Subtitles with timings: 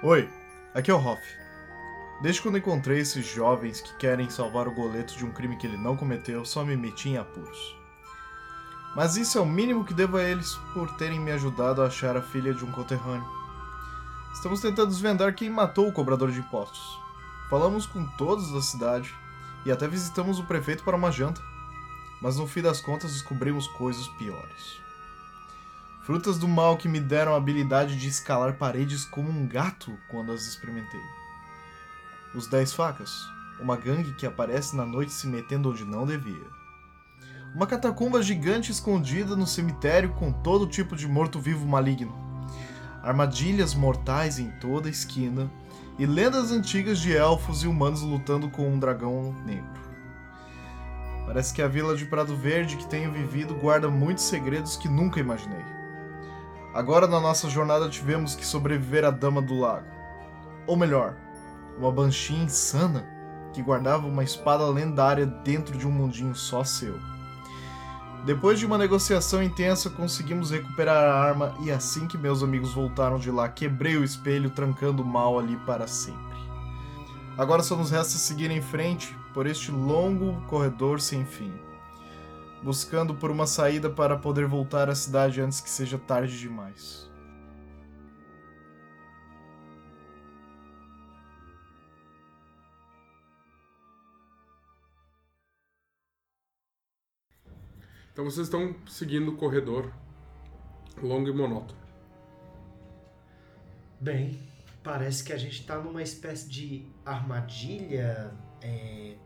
[0.00, 0.30] Oi,
[0.72, 1.20] aqui é o Hoff.
[2.22, 5.76] Desde quando encontrei esses jovens que querem salvar o goleto de um crime que ele
[5.76, 7.76] não cometeu, só me meti em apuros.
[8.94, 12.16] Mas isso é o mínimo que devo a eles por terem me ajudado a achar
[12.16, 13.26] a filha de um conterrâneo.
[14.32, 16.96] Estamos tentando desvendar quem matou o cobrador de impostos.
[17.50, 19.12] Falamos com todos da cidade
[19.66, 21.42] e até visitamos o prefeito para uma janta.
[22.22, 24.87] Mas no fim das contas descobrimos coisas piores.
[26.08, 30.32] Frutas do mal que me deram a habilidade de escalar paredes como um gato quando
[30.32, 31.02] as experimentei.
[32.34, 33.10] Os Dez Facas,
[33.60, 36.46] uma gangue que aparece na noite se metendo onde não devia.
[37.54, 42.16] Uma catacumba gigante escondida no cemitério com todo tipo de morto-vivo maligno.
[43.02, 45.50] Armadilhas mortais em toda a esquina
[45.98, 49.82] e lendas antigas de elfos e humanos lutando com um dragão negro.
[51.26, 55.20] Parece que a vila de Prado Verde que tenho vivido guarda muitos segredos que nunca
[55.20, 55.76] imaginei.
[56.74, 59.86] Agora na nossa jornada tivemos que sobreviver à Dama do Lago.
[60.66, 61.16] Ou melhor,
[61.78, 63.06] uma Banshee insana
[63.52, 66.98] que guardava uma espada lendária dentro de um mundinho só seu.
[68.24, 73.18] Depois de uma negociação intensa, conseguimos recuperar a arma e assim que meus amigos voltaram
[73.18, 76.36] de lá, quebrei o espelho, trancando o mal ali para sempre.
[77.38, 81.52] Agora só nos resta seguir em frente por este longo corredor sem fim,
[82.62, 87.08] buscando por uma saída para poder voltar à cidade antes que seja tarde demais.
[98.12, 99.92] Então vocês estão seguindo o corredor
[101.00, 101.78] longo e monótono.
[104.00, 104.40] Bem,
[104.82, 109.16] parece que a gente tá numa espécie de armadilha é,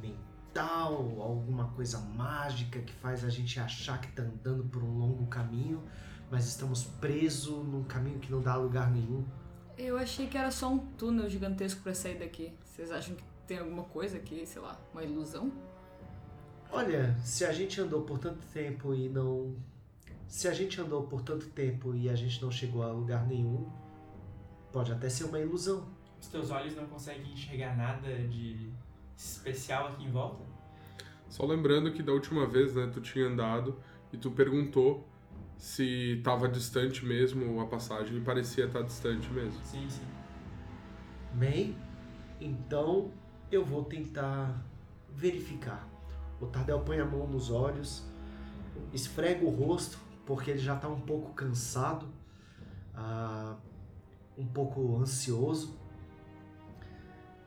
[0.00, 0.23] mental,
[0.62, 5.82] alguma coisa mágica que faz a gente achar que tá andando por um longo caminho,
[6.30, 9.24] mas estamos presos num caminho que não dá a lugar nenhum.
[9.76, 12.52] Eu achei que era só um túnel gigantesco pra sair daqui.
[12.64, 15.52] Vocês acham que tem alguma coisa aqui, sei lá, uma ilusão?
[16.70, 19.54] Olha, se a gente andou por tanto tempo e não.
[20.26, 23.70] Se a gente andou por tanto tempo e a gente não chegou a lugar nenhum,
[24.72, 25.86] pode até ser uma ilusão.
[26.20, 28.72] Os teus olhos não conseguem enxergar nada de
[29.16, 30.42] especial aqui em volta?
[31.28, 33.78] Só lembrando que da última vez, né, tu tinha andado
[34.12, 35.06] e tu perguntou
[35.56, 39.64] se estava distante mesmo a passagem e parecia estar distante mesmo.
[39.64, 40.06] Sim, sim.
[41.32, 41.76] Bem,
[42.40, 43.10] então
[43.50, 44.62] eu vou tentar
[45.10, 45.88] verificar.
[46.40, 48.04] O Tardel põe a mão nos olhos,
[48.92, 52.08] esfrega o rosto, porque ele já está um pouco cansado,
[52.94, 53.56] ah,
[54.36, 55.78] um pouco ansioso.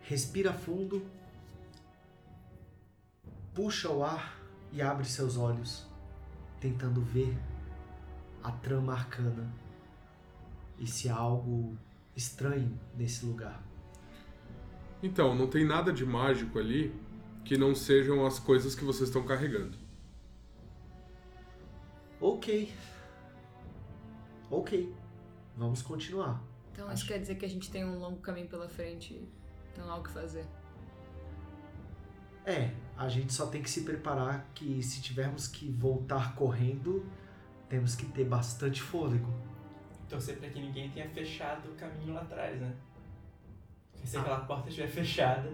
[0.01, 1.05] Respira fundo,
[3.57, 4.39] puxa o ar
[4.71, 5.87] e abre seus olhos,
[6.61, 7.35] tentando ver
[8.43, 9.51] a trama arcana
[10.77, 11.75] e se há algo
[12.15, 13.59] estranho nesse lugar.
[15.01, 16.93] Então, não tem nada de mágico ali
[17.43, 19.75] que não sejam as coisas que vocês estão carregando.
[22.21, 22.71] Ok.
[24.51, 24.93] Ok.
[25.55, 26.43] Vamos continuar.
[26.71, 29.27] Então isso quer dizer que a gente tem um longo caminho pela frente
[29.75, 30.45] não há o que fazer.
[32.47, 37.05] É, a gente só tem que se preparar que se tivermos que voltar correndo,
[37.67, 39.29] temos que ter bastante fôlego.
[40.07, 42.73] Torcer pra que ninguém tenha fechado o caminho lá atrás, né?
[43.91, 44.21] Porque se Ah.
[44.21, 45.51] aquela porta estiver fechada.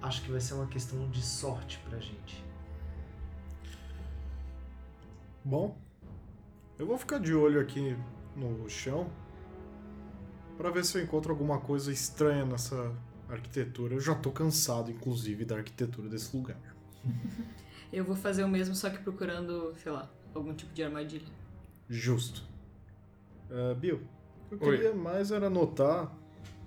[0.00, 2.42] Acho que vai ser uma questão de sorte pra gente.
[5.44, 5.76] Bom,
[6.78, 7.94] eu vou ficar de olho aqui
[8.34, 9.10] no chão
[10.56, 12.94] para ver se eu encontro alguma coisa estranha nessa
[13.34, 13.94] arquitetura.
[13.94, 16.60] Eu já tô cansado, inclusive, da arquitetura desse lugar.
[17.92, 21.26] Eu vou fazer o mesmo, só que procurando, sei lá, algum tipo de armadilha.
[21.88, 22.44] Justo.
[23.50, 24.00] Ah, Bill,
[24.48, 24.76] eu Oi.
[24.76, 26.16] queria mais era notar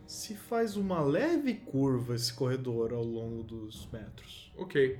[0.06, 4.52] se faz uma leve curva esse corredor ao longo dos metros.
[4.58, 5.00] Ok.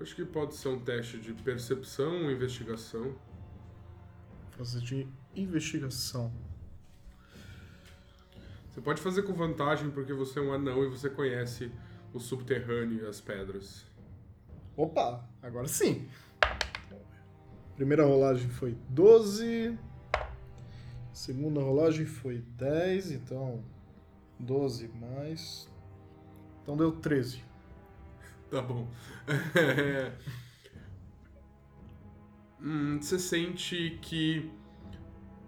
[0.00, 3.14] Acho que pode ser um teste de percepção ou investigação.
[4.52, 6.32] Fazer de investigação.
[8.78, 11.68] Você pode fazer com vantagem porque você é um anão e você conhece
[12.14, 13.84] o subterrâneo e as pedras.
[14.76, 16.06] Opa, agora sim.
[17.74, 19.76] Primeira rolagem foi 12.
[21.12, 23.64] Segunda rolagem foi 10, então
[24.38, 25.68] 12 mais.
[26.62, 27.42] Então deu 13.
[28.48, 28.86] Tá bom.
[32.60, 34.50] Hum, você sente que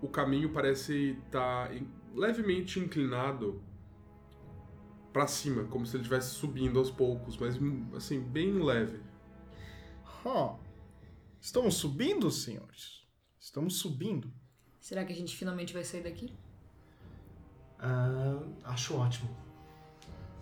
[0.00, 1.74] o caminho parece estar
[2.14, 3.62] levemente inclinado
[5.12, 9.00] pra cima, como se ele estivesse subindo aos poucos, mas hum, assim, bem leve.
[10.24, 10.56] Hã.
[11.40, 13.06] Estamos subindo, senhores?
[13.38, 14.30] Estamos subindo.
[14.78, 16.32] Será que a gente finalmente vai sair daqui?
[17.78, 19.30] Ah, acho ótimo.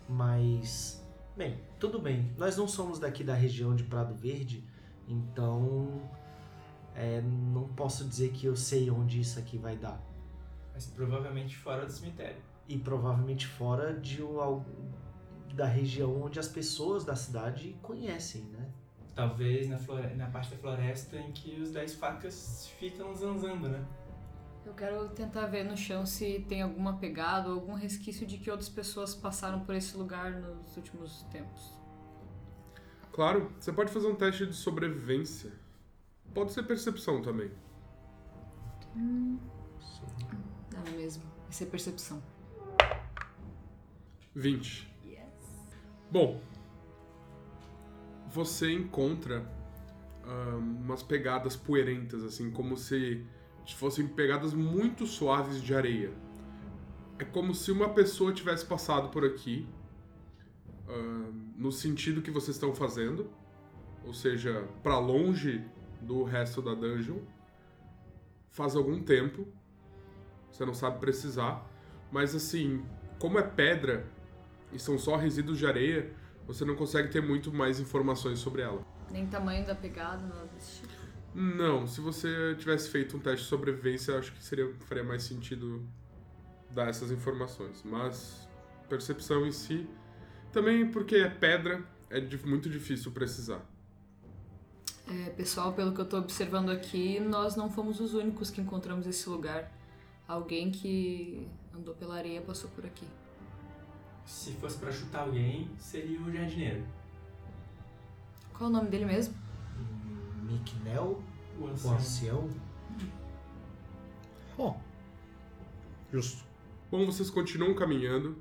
[0.08, 1.04] Mas,
[1.36, 2.34] bem, tudo bem.
[2.36, 4.64] Nós não somos daqui da região de Prado Verde,
[5.06, 6.02] então
[6.94, 10.02] é, não posso dizer que eu sei onde isso aqui vai dar.
[10.78, 12.40] Mas provavelmente fora do cemitério.
[12.68, 14.62] E provavelmente fora de um,
[15.52, 18.70] da região onde as pessoas da cidade conhecem, né?
[19.12, 23.84] Talvez na, flore- na parte da floresta em que os dez facas ficam zanzando, né?
[24.64, 28.48] Eu quero tentar ver no chão se tem alguma pegada ou algum resquício de que
[28.48, 31.72] outras pessoas passaram por esse lugar nos últimos tempos.
[33.10, 35.50] Claro, você pode fazer um teste de sobrevivência.
[36.32, 37.50] Pode ser percepção também.
[38.94, 39.57] Não
[40.88, 41.22] é mesmo?
[41.48, 42.22] Essa é percepção.
[44.34, 44.88] 20.
[46.10, 46.40] Bom,
[48.30, 49.46] você encontra
[50.24, 53.26] ah, umas pegadas poeirentas, assim, como se
[53.76, 56.10] fossem pegadas muito suaves de areia.
[57.18, 59.66] É como se uma pessoa tivesse passado por aqui,
[60.88, 63.30] ah, no sentido que vocês estão fazendo,
[64.04, 65.62] ou seja, para longe
[66.00, 67.18] do resto da dungeon,
[68.50, 69.46] faz algum tempo.
[70.50, 71.64] Você não sabe precisar,
[72.10, 72.84] mas assim,
[73.18, 74.06] como é pedra,
[74.72, 76.10] e são só resíduos de areia,
[76.46, 78.84] você não consegue ter muito mais informações sobre ela.
[79.10, 80.92] Nem tamanho da pegada, nada desse tipo.
[81.34, 85.86] Não, se você tivesse feito um teste de sobrevivência, acho que seria, faria mais sentido
[86.70, 87.82] dar essas informações.
[87.84, 88.48] Mas
[88.88, 89.88] percepção em si,
[90.52, 93.64] também porque é pedra, é muito difícil precisar.
[95.06, 99.06] É, pessoal, pelo que eu tô observando aqui, nós não fomos os únicos que encontramos
[99.06, 99.72] esse lugar.
[100.28, 103.06] Alguém que andou pela areia passou por aqui.
[104.26, 106.84] Se fosse pra chutar alguém, seria o jardineiro.
[108.52, 109.34] Qual é o nome dele mesmo?
[110.42, 111.22] Miknel,
[111.58, 111.94] O o ancião.
[111.96, 112.50] ancião.
[114.58, 114.76] Ó.
[116.12, 116.44] Justo.
[116.90, 118.36] Bom, vocês continuam caminhando.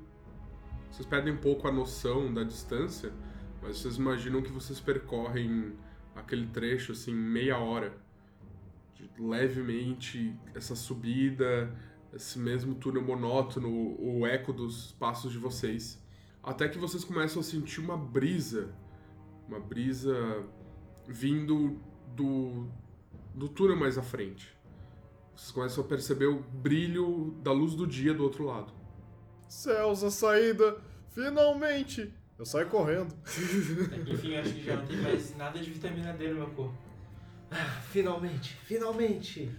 [0.90, 3.12] Vocês perdem um pouco a noção da distância,
[3.62, 5.72] mas vocês imaginam que vocês percorrem
[6.14, 7.96] aquele trecho assim meia hora.
[9.18, 11.74] Levemente essa subida,
[12.14, 13.68] esse mesmo túnel monótono,
[14.00, 16.02] o eco dos passos de vocês.
[16.42, 18.72] Até que vocês começam a sentir uma brisa,
[19.46, 20.44] uma brisa
[21.06, 21.80] vindo
[22.14, 22.68] do,
[23.34, 24.56] do túnel mais à frente.
[25.34, 28.72] Vocês começam a perceber o brilho da luz do dia do outro lado.
[29.48, 30.80] Céus, a saída!
[31.10, 32.12] Finalmente!
[32.38, 33.12] Eu saio correndo.
[34.06, 36.87] Enfim, acho que já não tem mais nada de vitamina D no meu corpo.
[37.90, 39.50] Finalmente, finalmente!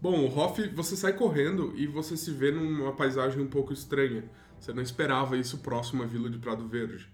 [0.00, 4.24] Bom, o Hoff, você sai correndo e você se vê numa paisagem um pouco estranha.
[4.58, 7.08] Você não esperava isso próximo à vila de Prado Verde.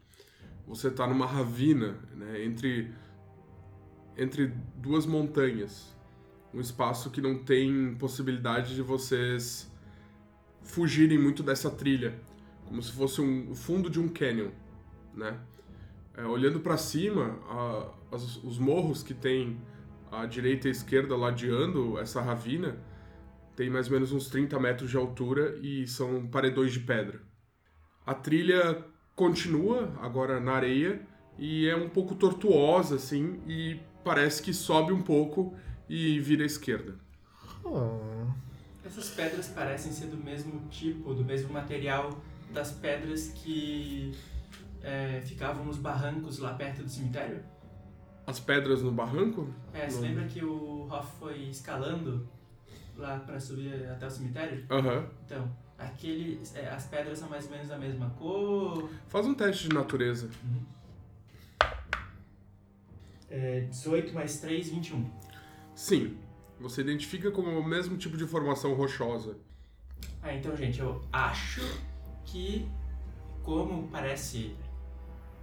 [0.67, 2.93] Você tá numa ravina, né, entre
[4.17, 5.95] entre duas montanhas.
[6.55, 9.71] Um espaço que não tem possibilidade de vocês
[10.63, 12.19] fugirem muito dessa trilha,
[12.65, 14.51] como se fosse um, o fundo de um canyon,
[15.15, 15.39] né?
[16.17, 19.61] É, olhando para cima, a- as- os morros que tem
[20.11, 22.77] à direita e à esquerda ladeando essa ravina
[23.57, 27.21] tem mais ou menos uns 30 metros de altura e são paredões de pedra.
[28.05, 31.01] A trilha continua agora na areia
[31.39, 35.57] e é um pouco tortuosa assim e parece que sobe um pouco
[35.89, 36.95] e vira à esquerda.
[37.65, 38.35] Ah,
[38.85, 42.21] Essas pedras parecem ser do mesmo tipo, do mesmo material
[42.53, 44.13] das pedras que
[44.83, 47.43] é, ficavam nos barrancos lá perto do cemitério.
[48.27, 49.49] As pedras no barranco?
[49.73, 52.27] É, você lembra que o Hoff foi escalando
[52.97, 54.67] lá pra subir até o cemitério?
[54.69, 55.09] Aham.
[55.25, 58.91] Então, aquele, é, as pedras são mais ou menos da mesma cor.
[59.07, 60.29] Faz um teste de natureza.
[63.31, 65.09] É, 18 mais 3, 21.
[65.75, 66.17] Sim.
[66.59, 69.37] Você identifica como o mesmo tipo de formação rochosa.
[70.23, 71.61] Ah, então, gente, eu acho
[72.25, 72.67] que,
[73.43, 74.57] como parece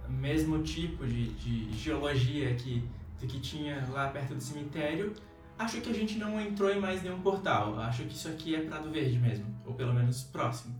[0.08, 2.88] mesmo tipo de, de geologia que,
[3.20, 5.12] do que tinha lá perto do cemitério,
[5.58, 7.78] acho que a gente não entrou em mais nenhum portal.
[7.78, 10.74] Acho que isso aqui é Prado Verde mesmo, ou pelo menos próximo.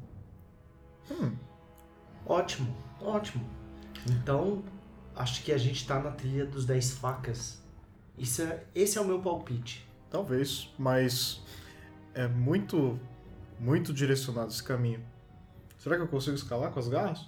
[2.27, 3.45] Ótimo, ótimo.
[4.11, 4.63] Então,
[5.15, 7.63] acho que a gente tá na trilha dos 10 facas.
[8.17, 9.87] Isso é, esse é o meu palpite.
[10.11, 11.43] talvez, mas
[12.15, 12.99] é muito,
[13.59, 15.05] muito direcionado esse caminho.
[15.77, 17.27] Será que eu consigo escalar com as garras?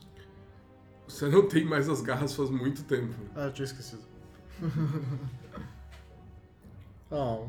[1.08, 3.14] Você não tem mais as garras faz muito tempo.
[3.34, 4.02] Ah, eu tinha esquecido.
[7.08, 7.46] Ah,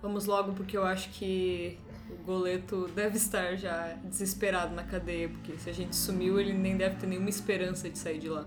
[0.00, 1.78] Vamos logo, porque eu acho que
[2.10, 6.76] o Goleto deve estar já desesperado na cadeia, porque se a gente sumiu, ele nem
[6.76, 8.46] deve ter nenhuma esperança de sair de lá.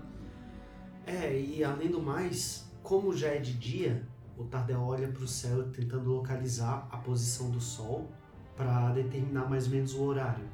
[1.04, 5.68] É, e além do mais, como já é de dia, o Tardel olha pro céu
[5.70, 8.08] tentando localizar a posição do sol
[8.56, 10.44] para determinar mais ou menos o horário.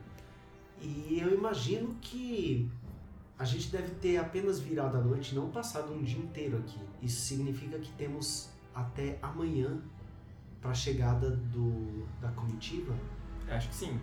[0.84, 2.70] E eu imagino que
[3.38, 6.78] a gente deve ter apenas virado a noite, não passado um dia inteiro aqui.
[7.02, 9.80] Isso significa que temos até amanhã
[10.60, 12.94] para a chegada do, da comitiva?
[13.48, 13.98] Acho que sim.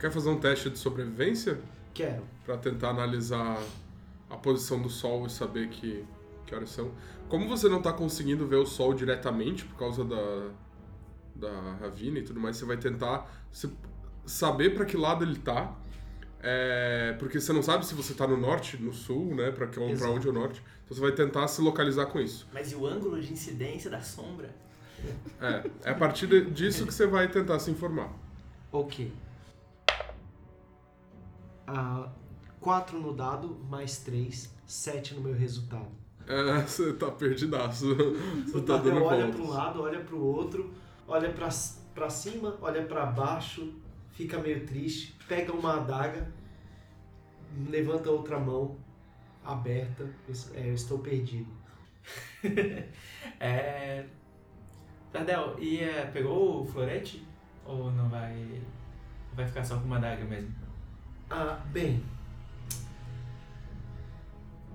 [0.00, 1.60] Quer fazer um teste de sobrevivência?
[1.94, 2.22] Quero.
[2.44, 3.60] Pra tentar analisar
[4.30, 6.04] a posição do sol e saber que,
[6.46, 6.92] que horas são.
[7.28, 10.50] Como você não tá conseguindo ver o sol diretamente por causa da,
[11.34, 13.72] da ravina e tudo mais, você vai tentar se-
[14.28, 15.74] saber pra que lado ele tá.
[16.40, 19.50] É, porque você não sabe se você tá no norte, no sul, né?
[19.50, 20.62] Pra, que, pra onde é o norte.
[20.84, 22.46] Então você vai tentar se localizar com isso.
[22.52, 24.48] Mas e o ângulo de incidência da sombra?
[25.40, 28.12] É, é a partir de- disso que você vai tentar se informar.
[28.70, 29.12] Ok.
[31.66, 32.08] Ah,
[32.60, 35.88] 4 no dado, mais 3, 7 no meu resultado.
[36.26, 37.94] É, você tá perdidaço.
[38.46, 40.70] Você tá Tadeu dando olha para um lado, olha para o outro,
[41.06, 41.48] olha para
[41.94, 43.72] para cima, olha para baixo,
[44.18, 46.28] fica meio triste, pega uma adaga,
[47.70, 48.76] levanta outra mão
[49.44, 50.02] aberta.
[50.02, 51.50] Eu, é, eu estou perdido.
[53.40, 54.04] É.
[55.12, 57.24] Tardel, e é, pegou o florete?
[57.64, 58.60] Ou não vai.
[59.34, 60.52] Vai ficar só com uma daga mesmo?
[61.30, 62.02] Ah, bem.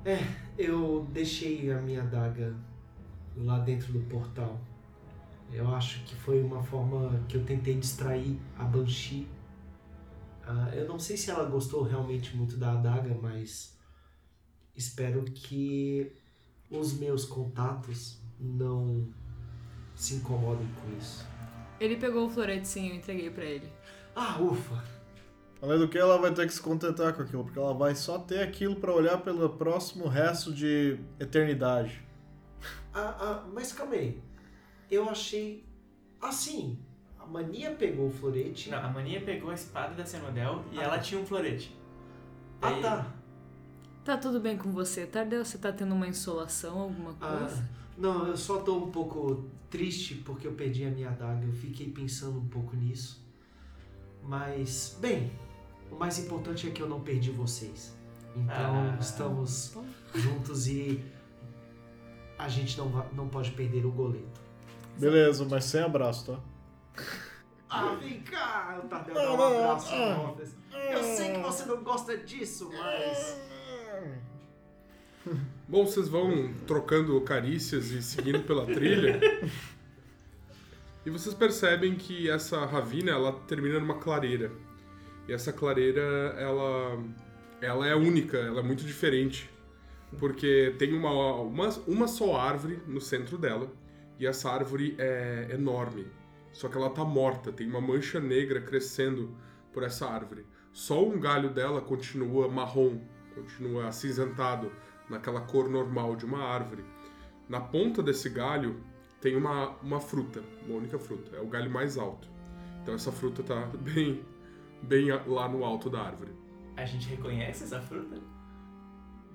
[0.06, 0.18] É,
[0.58, 2.56] eu deixei a minha adaga
[3.36, 4.58] lá dentro do portal.
[5.52, 9.28] Eu acho que foi uma forma que eu tentei distrair a Banshee.
[10.46, 13.78] Ah, eu não sei se ela gostou realmente muito da adaga, mas
[14.76, 16.12] espero que
[16.70, 19.08] os meus contatos não
[19.96, 21.26] se incomodem com isso.
[21.80, 23.72] Ele pegou o florete sim, eu entreguei pra ele.
[24.16, 24.84] Ah, ufa!
[25.62, 28.20] Além do que, ela vai ter que se contentar com aquilo, porque ela vai só
[28.20, 32.04] ter aquilo pra olhar pelo próximo resto de eternidade.
[32.94, 34.22] Ah, ah, mas calma aí.
[34.92, 35.66] Eu achei.
[36.22, 36.80] Assim,
[37.24, 38.70] a mania pegou o florete.
[38.70, 41.76] Não, a maninha pegou a espada da Senodel e ela tinha um florete.
[42.62, 43.08] Ah, Daí- tá.
[44.06, 45.46] Tá tudo bem com você, Tardel?
[45.46, 47.70] Você tá tendo uma insolação, alguma Ah, coisa?
[47.98, 51.46] não, eu só tô um pouco triste porque eu perdi a minha adaga.
[51.46, 53.24] Eu fiquei pensando um pouco nisso.
[54.22, 55.32] Mas, bem,
[55.92, 57.96] o mais importante é que eu não perdi vocês.
[58.36, 58.98] Então, Ah.
[59.00, 59.74] estamos
[60.14, 61.02] juntos e
[62.38, 64.42] a gente não, não pode perder o goleto.
[65.00, 66.40] Beleza, mas sem abraço, tá?
[67.70, 68.80] Ah, vem cá!
[68.84, 70.38] O Tadeu dá um abraço no.
[70.92, 73.42] Eu sei que você não gosta disso, mas.
[75.68, 79.20] Bom, vocês vão trocando carícias e seguindo pela trilha.
[81.06, 84.52] e vocês percebem que essa ravina, ela termina numa clareira.
[85.28, 86.02] E essa clareira,
[86.38, 87.04] ela,
[87.60, 89.50] ela é única, ela é muito diferente.
[90.20, 93.72] Porque tem uma, uma, uma só árvore no centro dela.
[94.20, 96.06] E essa árvore é enorme.
[96.54, 99.36] Só que ela tá morta, tem uma mancha negra crescendo
[99.74, 100.46] por essa árvore.
[100.72, 103.02] Só um galho dela continua marrom,
[103.36, 104.72] continua acinzentado,
[105.10, 106.86] naquela cor normal de uma árvore.
[107.50, 108.82] Na ponta desse galho
[109.20, 112.30] tem uma, uma fruta, uma única fruta, é o galho mais alto.
[112.82, 114.24] Então essa fruta tá bem,
[114.82, 116.32] bem lá no alto da árvore.
[116.78, 118.18] A gente reconhece essa fruta?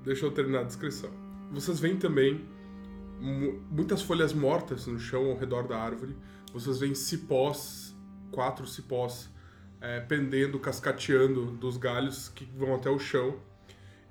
[0.03, 1.11] Deixa eu terminar a descrição.
[1.53, 2.47] Vocês veem também
[3.21, 6.17] mu- muitas folhas mortas no chão ao redor da árvore.
[6.59, 7.97] Vocês veem cipós,
[8.33, 9.31] quatro cipós,
[9.81, 13.41] eh, pendendo, cascateando dos galhos que vão até o chão.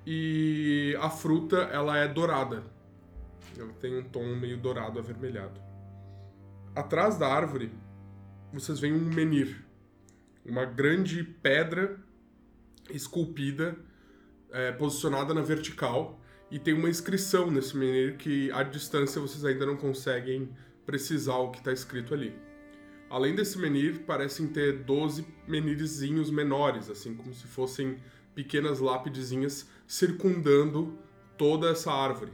[0.06, 2.64] E a fruta, ela é dourada.
[3.58, 5.60] Ela tem um tom meio dourado, avermelhado.
[6.74, 7.70] Atrás da árvore,
[8.52, 9.64] vocês veem um menir.
[10.44, 11.98] Uma grande pedra
[12.88, 13.76] esculpida
[14.50, 16.18] é, posicionada na vertical
[16.50, 20.48] e tem uma inscrição nesse menir que à distância vocês ainda não conseguem
[20.88, 22.34] precisar o que está escrito ali.
[23.10, 27.98] Além desse menir, parecem ter 12 menirzinhos menores, assim como se fossem
[28.34, 30.98] pequenas lápidezinhas circundando
[31.36, 32.32] toda essa árvore,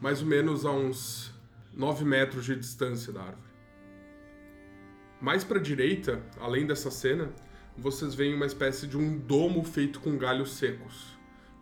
[0.00, 1.34] mais ou menos a uns
[1.74, 3.50] 9 metros de distância da árvore.
[5.20, 7.32] Mais para a direita, além dessa cena,
[7.76, 11.16] vocês veem uma espécie de um domo feito com galhos secos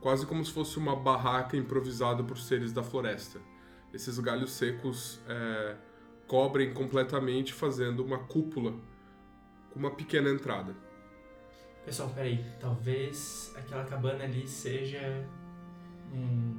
[0.04, 3.40] quase como se fosse uma barraca improvisada por seres da floresta.
[3.90, 5.76] Esses galhos secos é,
[6.34, 8.74] cobrem completamente, fazendo uma cúpula
[9.70, 10.74] com uma pequena entrada.
[11.84, 12.44] Pessoal, peraí.
[12.58, 15.24] Talvez aquela cabana ali seja
[16.12, 16.58] um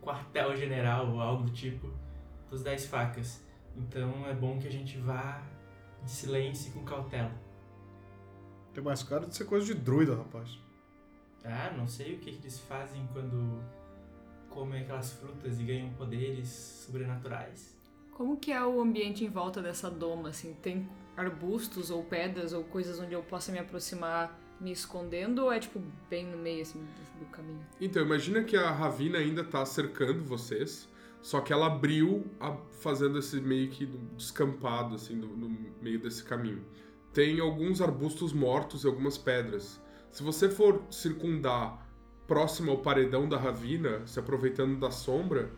[0.00, 1.92] quartel-general ou algo do tipo
[2.48, 3.44] dos Dez Facas.
[3.76, 5.42] Então é bom que a gente vá
[6.02, 7.38] de silêncio e com cautela.
[8.72, 10.58] Tem mais cara de ser coisa de druida, rapaz.
[11.44, 13.62] Ah, não sei o que, que eles fazem quando
[14.48, 17.75] comem aquelas frutas e ganham poderes sobrenaturais.
[18.16, 20.54] Como que é o ambiente em volta dessa doma, assim?
[20.62, 25.60] Tem arbustos ou pedras ou coisas onde eu possa me aproximar me escondendo ou é,
[25.60, 26.82] tipo, bem no meio, assim,
[27.20, 27.60] do, caminho?
[27.78, 30.88] Então, imagina que a Ravina ainda tá cercando vocês,
[31.20, 33.84] só que ela abriu a- fazendo esse meio que
[34.16, 36.64] descampado, assim, no meio desse caminho.
[37.12, 39.78] Tem alguns arbustos mortos e algumas pedras.
[40.10, 41.86] Se você for circundar
[42.26, 45.52] próximo ao paredão da Ravina, se aproveitando da sombra,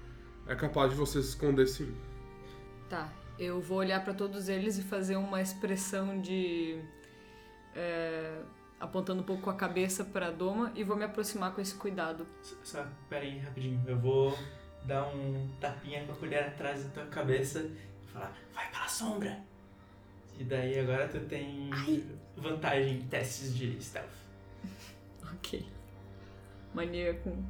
[0.44, 1.94] é capaz de você se esconder sim.
[2.88, 6.80] Tá, eu vou olhar pra todos eles e fazer uma expressão de.
[7.74, 8.40] é,
[8.80, 12.26] apontando um pouco com a cabeça pra doma e vou me aproximar com esse cuidado.
[12.62, 13.82] Só, pera aí, rapidinho.
[13.86, 14.38] Eu vou
[14.84, 19.38] dar um tapinha com a colher atrás da tua cabeça e falar, vai pela sombra.
[20.38, 21.68] E daí agora tu tem
[22.36, 24.08] vantagem em testes de stealth.
[25.34, 25.64] Ok.
[26.74, 27.44] Mania com.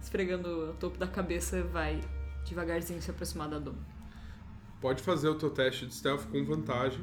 [0.00, 2.00] esfregando o topo da cabeça vai
[2.44, 3.78] devagarzinho se aproximar da doma.
[4.84, 7.02] Pode fazer o teu teste de stealth com vantagem.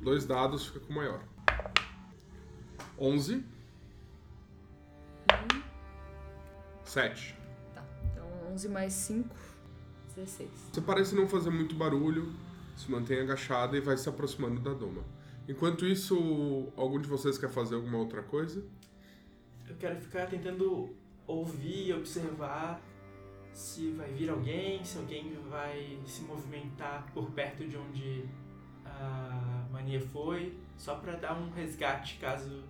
[0.00, 1.20] Dois dados fica com maior.
[2.96, 3.44] 11.
[6.84, 7.36] 7.
[7.74, 9.34] Tá, então 11 mais 5,
[10.14, 10.48] 16.
[10.72, 12.32] Você parece não fazer muito barulho,
[12.76, 15.02] se mantém agachada e vai se aproximando da doma.
[15.48, 18.64] Enquanto isso, algum de vocês quer fazer alguma outra coisa?
[19.68, 20.94] Eu quero ficar tentando
[21.26, 22.80] ouvir, observar
[23.58, 28.24] se vai vir alguém, se alguém vai se movimentar por perto de onde
[28.84, 32.62] a mania foi, só pra dar um resgate caso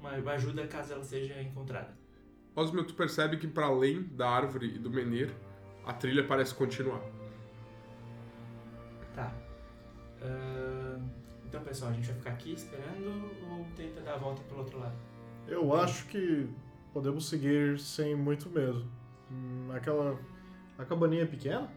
[0.00, 1.96] uma uma ajuda caso ela seja encontrada.
[2.56, 5.32] Osmio, tu percebe que para além da árvore e do menir,
[5.86, 7.00] a trilha parece continuar.
[9.14, 9.32] Tá.
[10.20, 11.08] Ahn,
[11.46, 14.76] então, pessoal, a gente vai ficar aqui esperando ou tenta dar a volta pelo outro
[14.76, 14.96] lado?
[15.46, 16.48] Eu acho que
[16.92, 19.03] podemos seguir sem muito medo.
[19.74, 20.18] Aquela.
[20.78, 21.70] A cabaninha é pequena?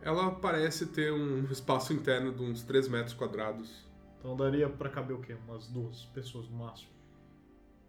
[0.00, 3.84] Ela parece ter um espaço interno de uns 3 metros quadrados.
[4.18, 5.36] Então daria pra caber o quê?
[5.48, 6.90] Umas duas pessoas no máximo.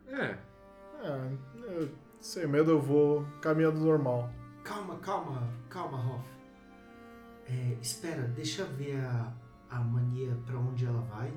[0.07, 0.37] É,
[0.99, 1.31] É,
[1.63, 4.31] eu- sem medo eu vou caminhando normal.
[4.63, 6.25] Calma, calma, calma, Hoff.
[7.47, 9.31] É, espera, deixa eu ver a,
[9.69, 11.31] a mania pra onde ela vai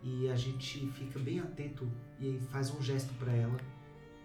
[0.00, 3.56] e a gente fica bem atento e faz um gesto pra ela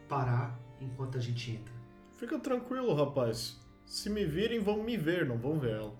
[0.07, 1.73] parar enquanto a gente entra.
[2.19, 3.57] Fica tranquilo, rapaz.
[3.85, 5.93] Se me virem, vão me ver, não vão ver ela.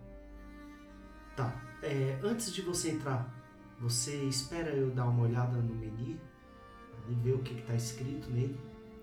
[1.33, 3.33] Tá, é, antes de você entrar,
[3.79, 6.19] você espera eu dar uma olhada no menu
[7.07, 8.59] e ver o que, que tá escrito nele?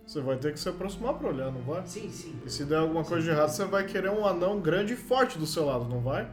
[0.07, 1.87] Você vai ter que se aproximar pra olhar, não vai?
[1.87, 2.38] Sim, sim.
[2.44, 5.38] E se der alguma coisa de errado, você vai querer um anão grande e forte
[5.38, 6.31] do seu lado, não vai?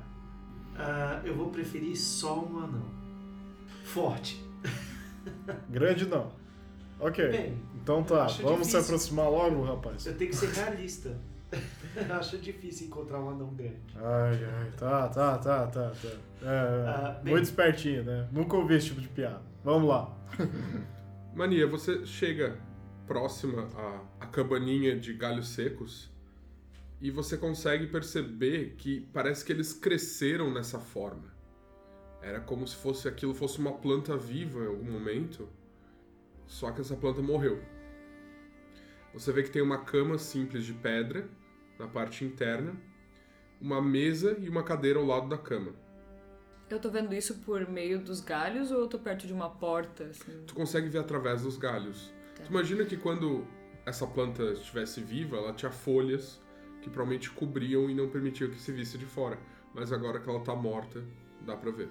[0.76, 2.86] Ah, eu vou preferir só um anão.
[3.86, 4.44] Forte.
[5.70, 6.43] Grande não.
[7.08, 7.30] Ok.
[7.30, 8.80] Bem, Então tá, vamos se difícil.
[8.80, 10.06] aproximar logo, rapaz.
[10.06, 11.18] eu tenho que ser realista.
[12.18, 13.78] Acho difícil encontrar um anão grande.
[13.96, 16.08] Ai, ai, tá, tá, tá, tá, tá.
[16.42, 18.28] É, Ah, bem- muito espertinho, né?
[18.32, 19.42] Nunca ouvi esse tipo de piada.
[19.64, 20.12] Vamos lá.
[21.36, 22.58] Mania, você chega
[23.08, 26.10] próxima à, à cabaninha de galhos secos
[27.02, 31.34] e você consegue perceber que parece que eles cresceram nessa forma.
[32.22, 35.50] Era como se fosse aquilo fosse uma planta viva em algum momento,
[36.54, 37.60] só que essa planta morreu.
[39.12, 41.28] Você vê que tem uma cama simples de pedra
[41.80, 42.76] na parte interna,
[43.60, 45.74] uma mesa e uma cadeira ao lado da cama.
[46.70, 50.06] Eu tô vendo isso por meio dos galhos ou eu tô perto de uma porta,
[50.06, 50.44] assim?
[50.46, 52.14] tu consegue ver através dos galhos.
[52.36, 53.48] Tu imagina que quando
[53.84, 56.40] essa planta estivesse viva, ela tinha folhas
[56.82, 59.40] que provavelmente cobriam e não permitiam que se visse de fora.
[59.74, 61.04] Mas agora que ela tá morta,
[61.42, 61.90] dá pra ver.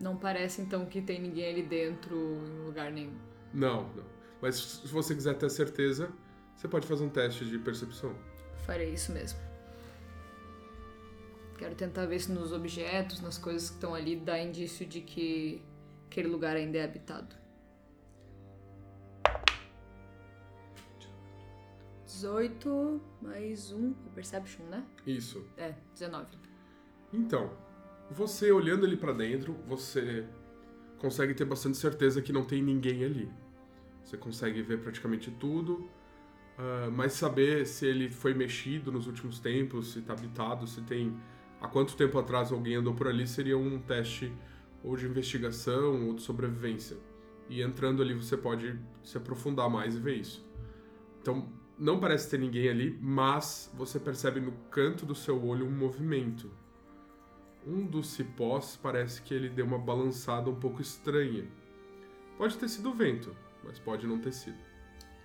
[0.00, 3.29] Não parece então que tem ninguém ali dentro em lugar nenhum.
[3.52, 4.04] Não, não.
[4.40, 6.10] Mas se você quiser ter certeza,
[6.56, 8.14] você pode fazer um teste de percepção.
[8.66, 9.38] Farei isso mesmo.
[11.58, 15.62] Quero tentar ver se nos objetos, nas coisas que estão ali, dá indício de que
[16.06, 17.36] aquele lugar ainda é habitado.
[22.06, 24.84] 18 mais 1, é Perception, né?
[25.06, 25.46] Isso.
[25.56, 26.26] É, 19.
[27.12, 27.50] Então,
[28.10, 30.26] você olhando ali pra dentro, você
[30.98, 33.30] consegue ter bastante certeza que não tem ninguém ali.
[34.04, 35.88] Você consegue ver praticamente tudo,
[36.60, 41.16] ah, mas saber se ele foi mexido nos últimos tempos, se tá habitado, se tem
[41.60, 44.30] há quanto tempo atrás alguém andou por ali, seria um teste
[44.84, 46.98] ou de investigação ou de sobrevivência.
[47.48, 50.46] E entrando ali você pode se aprofundar mais e ver isso.
[51.20, 55.70] Então, não parece ter ninguém ali, mas você percebe no canto do seu olho um
[55.70, 56.50] movimento.
[57.66, 61.46] Um dos cipós parece que ele deu uma balançada um pouco estranha.
[62.36, 64.58] Pode ter sido o vento, mas pode não ter sido.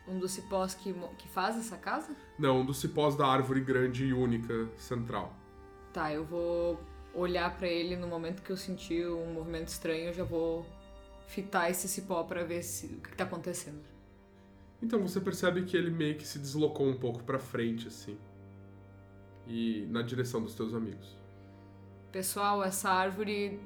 [0.08, 2.16] Um dos cipós que, que faz essa casa?
[2.38, 5.36] Não, um dos cipós da árvore grande e única central.
[5.92, 6.80] Tá, eu vou
[7.14, 10.66] olhar pra ele no momento que eu sentir um movimento estranho, eu já vou
[11.28, 13.82] fitar esse cipó pra ver se, o que que tá acontecendo.
[14.82, 18.18] Então você percebe que ele meio que se deslocou um pouco pra frente, assim.
[19.48, 21.18] E na direção dos teus amigos.
[22.12, 23.60] Pessoal, essa árvore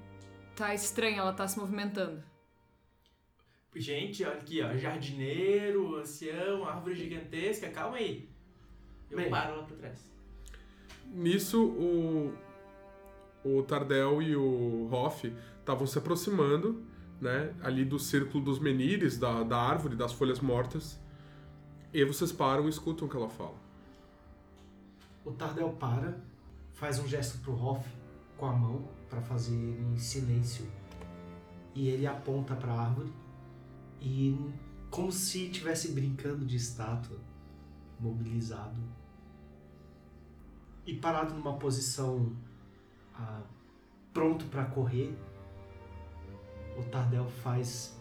[0.56, 2.24] tá estranha, ela tá se movimentando.
[3.76, 4.76] Gente, olha aqui, ó.
[4.76, 7.70] Jardineiro, ancião, árvore gigantesca.
[7.70, 8.28] Calma aí.
[9.10, 9.30] Eu Bem.
[9.30, 10.10] paro lá pra trás.
[11.06, 12.34] Nisso, o,
[13.44, 16.84] o Tardel e o Hoff estavam se aproximando,
[17.22, 17.54] né?
[17.62, 21.00] Ali do círculo dos menires, da, da árvore, das folhas mortas.
[21.94, 23.56] E vocês param e escutam o que ela fala.
[25.26, 26.20] O Tardel para,
[26.74, 27.88] faz um gesto pro Hoff
[28.38, 30.66] com a mão para fazer ele em silêncio.
[31.76, 33.12] E ele aponta para a árvore
[34.02, 34.38] e
[34.90, 37.18] como se estivesse brincando de estátua,
[38.00, 38.82] mobilizado
[40.86, 42.36] e parado numa posição
[43.14, 43.42] ah,
[44.14, 45.14] pronto para correr.
[46.78, 48.00] O Tardel faz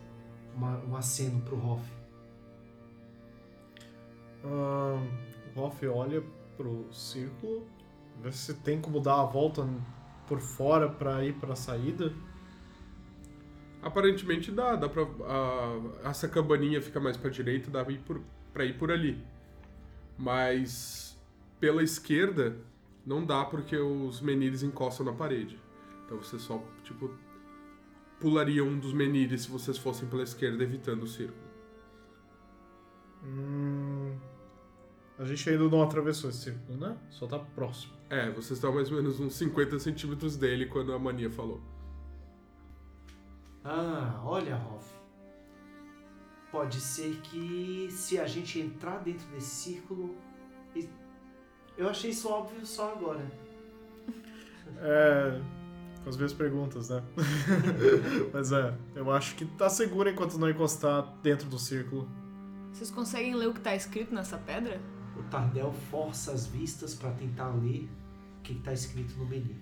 [0.54, 1.84] uma- um aceno pro Hoff.
[4.44, 5.06] Ahn,
[5.56, 6.22] o Hoff olha
[6.56, 7.66] pro círculo,
[8.22, 9.66] vê se tem como dar a volta
[10.26, 12.12] por fora pra ir pra saída.
[13.88, 15.02] Aparentemente dá, dá pra.
[15.02, 18.20] a- essa cabaninha fica mais pra direita, dá pra ir por,
[18.52, 19.18] pra ir por ali.
[20.18, 21.18] Mas
[21.58, 22.54] pela esquerda
[23.06, 25.58] não dá porque os menires encostam na parede.
[26.04, 27.10] Então você só, tipo,
[28.20, 31.48] pularia um dos menires se vocês fossem pela esquerda, evitando o círculo.
[33.24, 34.14] Hum,
[35.18, 36.96] a gente ainda não atravessou esse círculo, né?
[37.10, 37.94] Só tá próximo.
[38.10, 41.60] É, vocês estão mais ou menos uns 50 centímetros dele quando a mania falou.
[43.64, 44.88] Ah, olha, Hoff.
[46.50, 50.16] Pode ser que se a gente entrar dentro desse círculo.
[50.74, 50.88] e-
[51.76, 53.24] Eu achei isso óbvio só agora.
[54.80, 55.40] É.
[56.02, 57.02] Com as minhas perguntas, né?
[58.32, 62.08] Mas é, eu acho que tá seguro enquanto não encostar dentro do círculo.
[62.72, 64.80] Vocês conseguem ler o que tá escrito nessa pedra?
[65.16, 67.88] O Tardel força as vistas para tentar ler
[68.38, 69.54] o que está escrito no menu.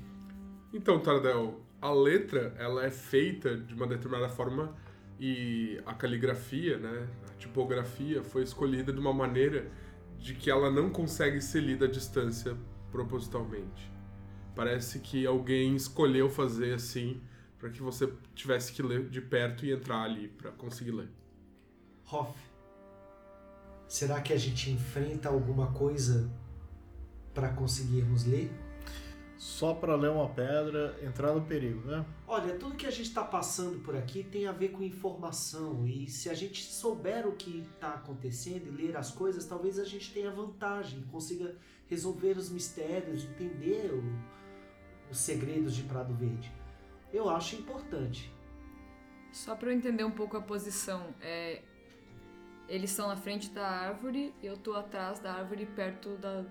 [0.72, 4.74] Então, Tardel, a letra ela é feita de uma determinada forma
[5.20, 9.70] e a caligrafia, né, a tipografia foi escolhida de uma maneira
[10.18, 12.56] de que ela não consegue ser lida à distância
[12.90, 13.92] propositalmente.
[14.54, 17.22] Parece que alguém escolheu fazer assim
[17.56, 21.08] para que você tivesse que ler de perto e entrar ali para conseguir ler.
[22.10, 22.36] Hoff,
[23.86, 26.28] será que a gente enfrenta alguma coisa
[27.32, 28.50] para conseguirmos ler?
[29.38, 32.04] Só pra ler uma pedra, entrar no perigo, né?
[32.26, 36.08] Olha, tudo que a gente está passando por aqui tem a ver com informação e
[36.08, 40.10] se a gente souber o que está acontecendo e ler as coisas, talvez a gente
[40.12, 41.54] tenha vantagem, consiga
[41.86, 44.02] resolver os mistérios, entender o-
[45.10, 46.50] os segredos de Prado Verde.
[47.12, 48.32] Eu acho importante.
[49.32, 51.60] Só pra eu entender um pouco a posição, é...
[52.70, 56.42] eles estão na frente da árvore e eu tô atrás da árvore perto da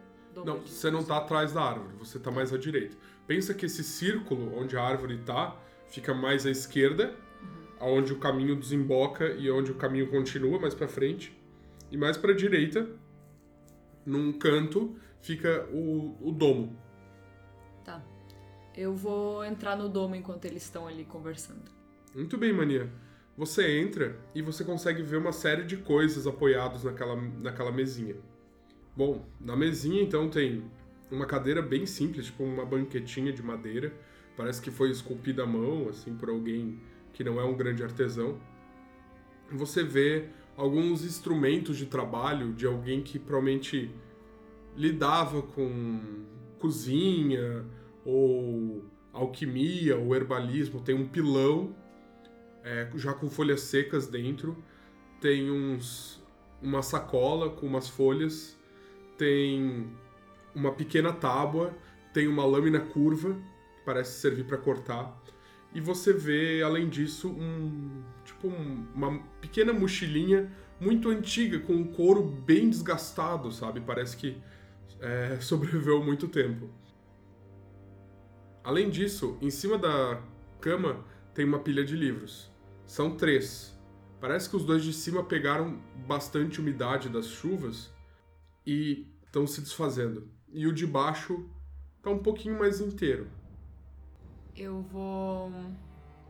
[0.43, 1.08] Não, você não luz.
[1.08, 2.98] tá atrás da árvore, você tá mais à direita.
[3.28, 5.56] Pensa que esse círculo onde a árvore tá
[5.89, 7.13] fica mais à esquerda,
[7.80, 11.36] aonde o caminho desemboca e onde o caminho continua mais pra frente.
[11.91, 12.89] E mais pra direita,
[14.06, 16.78] num canto, fica o, o domo.
[17.84, 18.04] Tá.
[18.76, 21.71] Eu vou entrar no domo enquanto eles estão ali conversando.
[22.13, 22.91] Muito bem, Mania.
[23.38, 28.15] Você entra e você consegue ver uma série de coisas apoiadas naquela, naquela mesinha.
[28.95, 30.63] Bom, na mesinha então tem
[31.12, 33.93] uma cadeira bem simples, tipo uma banquetinha de madeira.
[34.38, 36.79] Parece que foi esculpida à mão, assim, por alguém
[37.13, 38.39] que não é um grande artesão.
[39.51, 43.91] Você vê alguns instrumentos de trabalho de alguém que provavelmente
[44.75, 46.25] lidava com
[46.60, 47.65] cozinha
[48.03, 50.81] ou alquimia ou herbalismo.
[50.81, 51.75] Tem um pilão
[52.63, 54.58] é, já com folhas secas dentro.
[55.21, 56.23] Tem uns
[56.62, 58.58] uma sacola com umas folhas.
[59.17, 59.89] Tem
[60.54, 61.73] uma pequena tábua.
[62.13, 65.21] Tem uma lâmina curva que parece servir para cortar.
[65.73, 70.49] E você vê, além disso, um tipo um- uma pequena mochilinha
[70.80, 73.82] muito antiga com um couro bem desgastado, sabe?
[73.82, 74.38] Parece que
[75.01, 76.69] é, sobreviveu muito tempo.
[78.63, 80.21] Além disso, em cima da
[80.60, 82.49] cama tem uma pilha de livros.
[82.86, 83.78] São três.
[84.19, 87.93] Parece que os dois de cima pegaram bastante umidade das chuvas
[88.65, 90.30] e estão se desfazendo.
[90.51, 91.49] E o de baixo
[92.01, 93.28] tá um pouquinho mais inteiro.
[94.56, 95.75] Eu vou me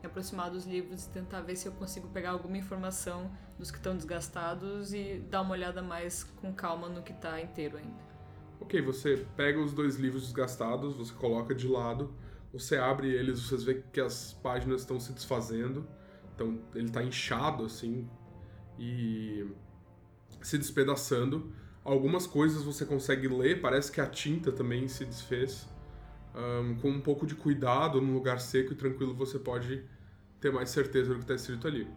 [0.04, 3.96] aproximar dos livros e tentar ver se eu consigo pegar alguma informação dos que estão
[3.96, 8.06] desgastados e dar uma olhada mais com calma no que tá inteiro ainda.
[8.60, 12.16] Ok, você pega os dois livros desgastados, você coloca de lado,
[12.52, 15.88] você abre eles, você vê que as páginas estão se desfazendo,
[16.34, 18.10] então ele está inchado assim
[18.80, 19.46] e
[20.42, 21.54] se despedaçando.
[21.86, 25.70] Algumas coisas você consegue ler, parece que a tinta também se desfez.
[26.34, 29.84] Ahn, com um pouco de cuidado, num lugar seco e tranquilo, você pode
[30.42, 31.88] ter mais certeza do que está escrito ali.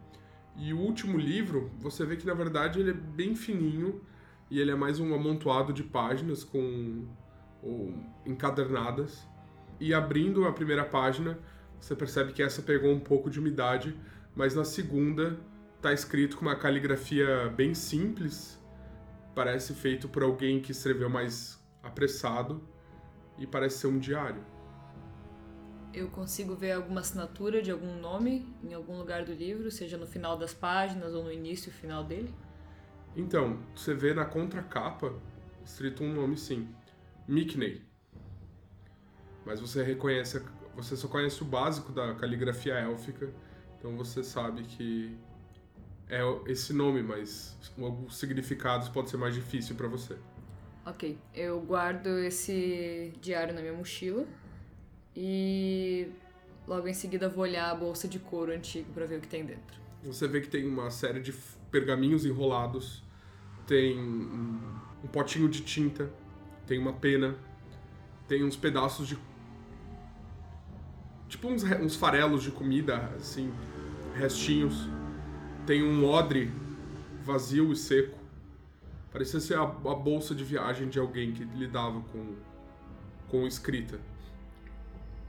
[0.57, 4.03] E o último livro, você vê que na verdade ele é bem fininho
[4.51, 7.07] e ele é mais um amontoado de páginas com
[7.63, 7.95] ou,
[8.27, 9.27] encadernadas.
[9.81, 11.39] E abrindo a primeira página,
[11.81, 13.97] você percebe que essa pegou um pouco de umidade,
[14.37, 15.39] mas na segunda
[15.81, 18.59] tá escrito com uma caligrafia bem simples,
[19.39, 22.61] parece feito por alguém que escreveu mais apressado
[23.39, 24.45] e parece ser um diário.
[25.95, 30.09] Eu consigo ver alguma assinatura de algum nome em algum lugar do livro, seja no
[30.09, 32.35] final das páginas ou no início e final dele?
[33.15, 35.15] Então, você vê na contracapa
[35.65, 36.69] escrito um nome sim,
[37.29, 37.87] Mickney.
[39.47, 43.33] Mas você reconhece, você só conhece o básico da caligrafia élfica,
[43.79, 45.17] então você sabe que
[46.09, 50.17] é esse nome, mas alguns significados pode ser mais difícil para você.
[50.87, 54.27] Ok, eu guardo esse diário na minha mochila
[55.15, 56.09] e
[56.67, 59.45] logo em seguida vou olhar a bolsa de couro antigo para ver o que tem
[59.45, 59.79] dentro.
[60.05, 61.35] Você vê que tem uma série de
[61.71, 63.03] pergaminhos enrolados,
[63.67, 66.11] tem um, potinho de tinta,
[66.67, 67.37] tem uma pena,
[68.27, 69.19] tem uns pedaços de.
[71.29, 73.53] Tipo uns, uns farelos de comida, assim,
[74.15, 74.89] restinhos.
[75.69, 76.51] Tem um odre
[77.23, 78.19] vazio e seco.
[79.13, 82.37] Parecia ser a, a bolsa de viagem de alguém que lidava com,
[83.29, 84.01] com escrita.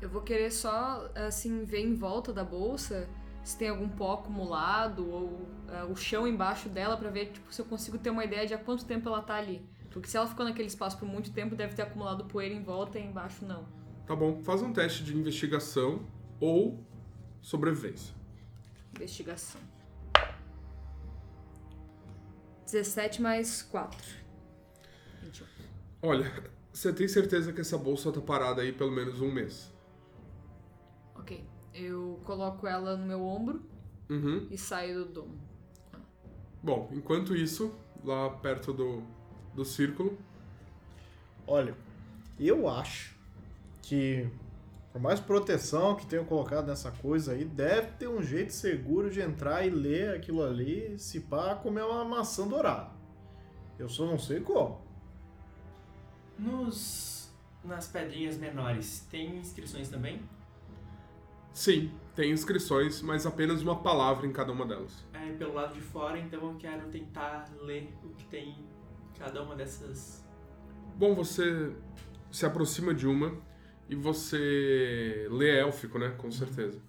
[0.02, 3.10] Eu vou querer só, assim, ver em volta da bolsa
[3.43, 7.62] se tem algum pó acumulado ou ah, o chão embaixo dela pra ver, tipo, se
[7.62, 9.62] eu consigo ter uma ideia de há quanto tempo ela tá ali.
[9.91, 12.97] Porque se ela ficou naquele espaço por muito tempo, deve ter acumulado poeira em volta
[12.97, 13.67] e embaixo não.
[14.08, 16.08] Tá bom, faz um teste de investigação
[16.39, 16.82] ou
[17.41, 18.15] sobrevivência.
[18.95, 19.60] Investigação.
[22.71, 23.97] 17 mais 4.
[25.23, 25.45] 21.
[26.01, 29.71] Olha, você tem certeza que essa bolsa tá parada aí pelo menos um mês?
[31.15, 31.43] Ok.
[31.73, 33.62] Eu coloco ela no meu ombro
[34.10, 34.47] Uhum.
[34.49, 35.39] e saio do domo.
[36.63, 39.03] Bom, enquanto isso, lá perto do,
[39.53, 40.17] do círculo,
[41.47, 41.75] Olha,
[42.39, 43.15] eu acho
[43.82, 44.29] que,
[44.91, 49.21] por mais proteção que tenham colocado nessa coisa aí, deve ter um jeito seguro de
[49.21, 52.91] entrar e ler aquilo ali, se pá, comer uma maçã dourada.
[53.78, 54.82] Eu só não sei como.
[56.38, 57.32] Nos,
[57.63, 60.21] nas pedrinhas menores, tem inscrições também?
[61.60, 65.06] sim, tem inscrições, mas apenas uma palavra em cada uma delas.
[65.13, 69.43] É, pelo lado de fora, então eu quero tentar ler o que tem em cada
[69.43, 70.25] uma dessas.
[70.95, 71.75] Bom, você
[72.32, 73.36] se aproxima de uma
[73.89, 76.10] e você lê élfico, né?
[76.17, 76.82] Com certeza.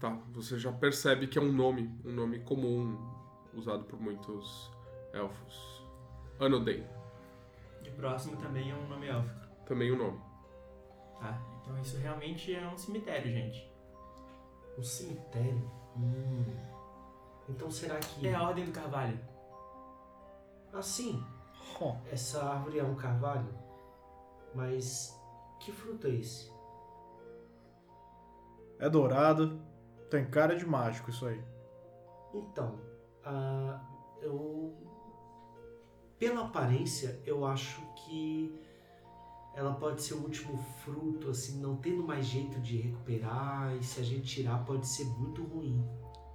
[0.00, 2.96] Tá, você já percebe que é um nome, um nome comum
[3.54, 4.70] usado por muitos
[5.12, 5.82] elfos.
[6.40, 6.86] Anoden,
[7.82, 9.40] De próximo também é um nome élfico.
[9.66, 10.20] também o nome.
[11.20, 13.68] Tá, então isso realmente é um cemitério, gente.
[14.78, 15.68] Um cemitério?
[15.96, 16.44] Hum.
[17.48, 18.28] Então será que.
[18.28, 19.18] É a Ordem do Carvalho.
[20.72, 21.24] Assim,
[21.80, 23.48] Ó, essa árvore é um carvalho?
[24.54, 25.17] Mas
[25.58, 26.58] que fruto é esse?
[28.78, 29.60] é dourado,
[30.08, 31.40] tem cara de mágico isso aí.
[32.32, 32.78] Então,
[33.24, 33.80] ah,
[34.22, 34.74] eu.
[36.18, 38.52] Pela aparência, eu acho que
[39.54, 44.00] ela pode ser o último fruto, assim, não tendo mais jeito de recuperar, e se
[44.00, 45.84] a gente tirar, pode ser muito ruim.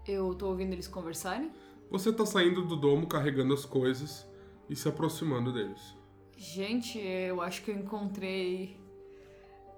[0.08, 1.52] Eu tô ouvindo eles conversarem.
[1.90, 4.26] Você tá saindo do domo carregando as coisas
[4.70, 5.96] e se aproximando deles.
[6.36, 8.83] Gente, eu acho que eu encontrei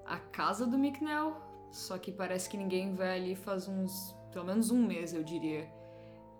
[0.06, 1.36] a casa do Micknell.
[1.72, 4.16] Só que parece que ninguém vai ali faz uns.
[4.32, 5.70] pelo menos um mês, eu diria.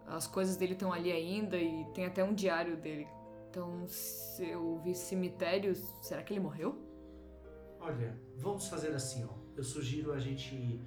[0.08, 3.08] As coisas dele estão ali ainda e tem até um diário dele.
[3.50, 6.78] Então, se eu vi cemitério, será que ele morreu?
[7.80, 9.34] Olha, vamos fazer assim, ó.
[9.56, 10.80] Eu sugiro a gente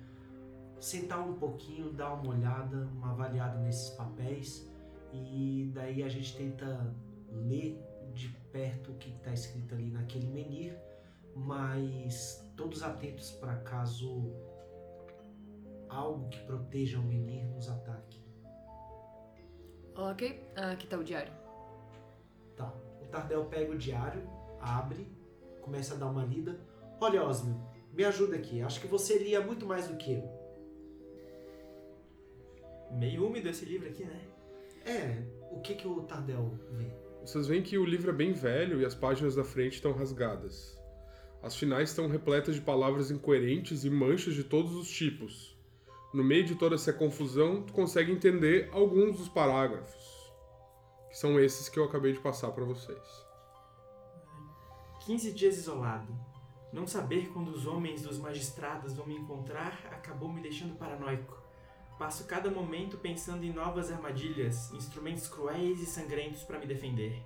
[0.78, 4.70] sentar um pouquinho, dar uma olhada, uma avaliada nesses papéis
[5.12, 6.94] e daí a gente tenta
[7.30, 7.82] ler
[8.14, 10.78] de perto o que está escrito ali naquele menir,
[11.38, 14.34] mas todos atentos para caso
[15.88, 18.20] algo que proteja o menir nos ataque.
[19.94, 21.32] Ok, aqui tá o diário.
[22.56, 22.72] Tá.
[23.00, 24.22] O Tardel pega o diário,
[24.60, 25.06] abre,
[25.62, 26.60] começa a dar uma lida.
[27.00, 27.60] Olha, Osmio,
[27.92, 28.60] me ajuda aqui.
[28.60, 30.38] Acho que você lia muito mais do que eu.
[32.92, 34.20] Meio úmido esse livro aqui, né?
[34.84, 36.90] É, o que que o Tardel vê?
[37.20, 40.77] Vocês veem que o livro é bem velho e as páginas da frente estão rasgadas.
[41.42, 45.56] As finais estão repletas de palavras incoerentes e manchas de todos os tipos.
[46.12, 50.32] No meio de toda essa confusão, tu consegue entender alguns dos parágrafos,
[51.08, 53.26] que são esses que eu acabei de passar para vocês.
[55.06, 56.12] 15 dias isolado.
[56.72, 61.40] Não saber quando os homens dos magistrados vão me encontrar acabou me deixando paranoico.
[61.98, 67.22] Passo cada momento pensando em novas armadilhas, instrumentos cruéis e sangrentos para me defender.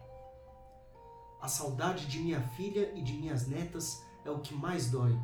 [1.42, 5.18] A saudade de minha filha e de minhas netas é o que mais dói.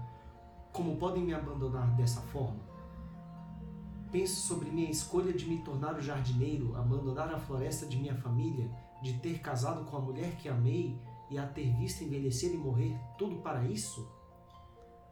[0.73, 2.59] Como podem me abandonar dessa forma?
[4.11, 8.69] Penso sobre minha escolha de me tornar o jardineiro, abandonar a floresta de minha família,
[9.01, 11.01] de ter casado com a mulher que amei
[11.31, 14.11] e a ter visto envelhecer e morrer, tudo para isso?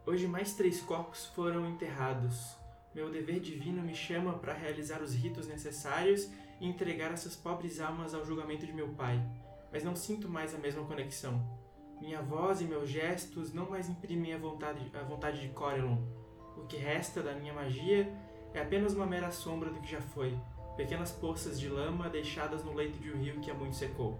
[0.04, 2.56] Hoje mais três corpos foram enterrados.
[2.92, 6.28] Meu dever divino me chama para realizar os ritos necessários
[6.60, 9.24] e entregar essas pobres almas ao julgamento de meu pai,
[9.72, 11.42] mas não sinto mais a mesma conexão.
[12.00, 15.98] Minha voz e meus gestos não mais imprimem a vontade, a vontade de Corelon.
[16.56, 18.12] O que resta da minha magia
[18.52, 20.38] é apenas uma mera sombra do que já foi,
[20.76, 24.18] pequenas poças de lama deixadas no leito de um rio que há muito secou.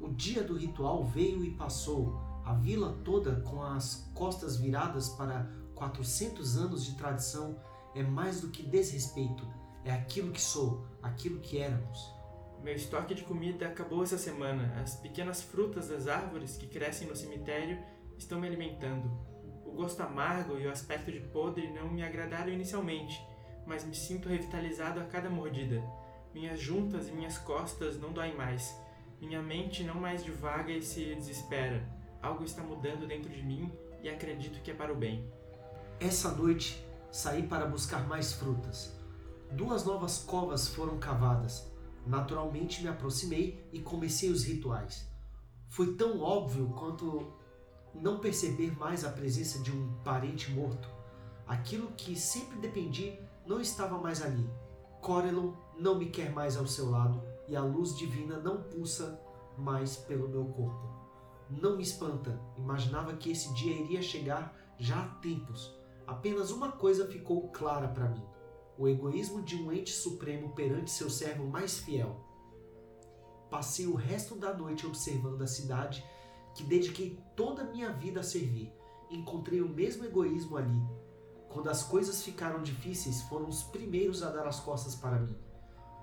[0.00, 5.50] O dia do ritual veio e passou, a vila toda com as costas viradas para
[5.74, 7.58] 400 anos de tradição
[7.94, 9.46] é mais do que desrespeito,
[9.84, 12.15] é aquilo que sou, aquilo que éramos.
[12.66, 14.74] Meu estoque de comida acabou essa semana.
[14.82, 17.78] As pequenas frutas das árvores que crescem no cemitério
[18.18, 19.08] estão me alimentando.
[19.64, 23.24] O gosto amargo e o aspecto de podre não me agradaram inicialmente,
[23.64, 25.80] mas me sinto revitalizado a cada mordida.
[26.34, 28.76] Minhas juntas e minhas costas não doem mais.
[29.20, 31.88] Minha mente não mais divaga e se desespera.
[32.20, 33.70] Algo está mudando dentro de mim
[34.02, 35.30] e acredito que é para o bem.
[36.00, 38.92] Essa noite saí para buscar mais frutas.
[39.52, 41.75] Duas novas covas foram cavadas.
[42.06, 45.08] Naturalmente me aproximei e comecei os rituais.
[45.68, 47.32] Foi tão óbvio quanto
[47.94, 50.88] não perceber mais a presença de um parente morto.
[51.46, 54.48] Aquilo que sempre dependi não estava mais ali.
[55.00, 59.20] Corelon não me quer mais ao seu lado e a luz divina não pulsa
[59.58, 60.88] mais pelo meu corpo.
[61.50, 67.06] Não me espanta, imaginava que esse dia iria chegar já há tempos apenas uma coisa
[67.06, 68.22] ficou clara para mim:
[68.78, 72.24] o egoísmo de um ente supremo perante seu servo mais fiel.
[73.50, 76.04] Passei o resto da noite observando a cidade
[76.54, 78.72] que dediquei toda a minha vida a servir.
[79.10, 80.82] Encontrei o mesmo egoísmo ali.
[81.48, 85.36] Quando as coisas ficaram difíceis, foram os primeiros a dar as costas para mim.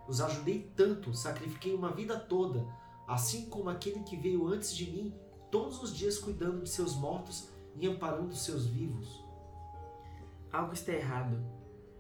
[0.08, 2.66] Os ajudei tanto, sacrifiquei uma vida toda,
[3.08, 5.14] assim como aquele que veio antes de mim,
[5.52, 9.24] todos os dias cuidando de seus mortos e amparando seus vivos.
[10.52, 11.40] Algo está errado.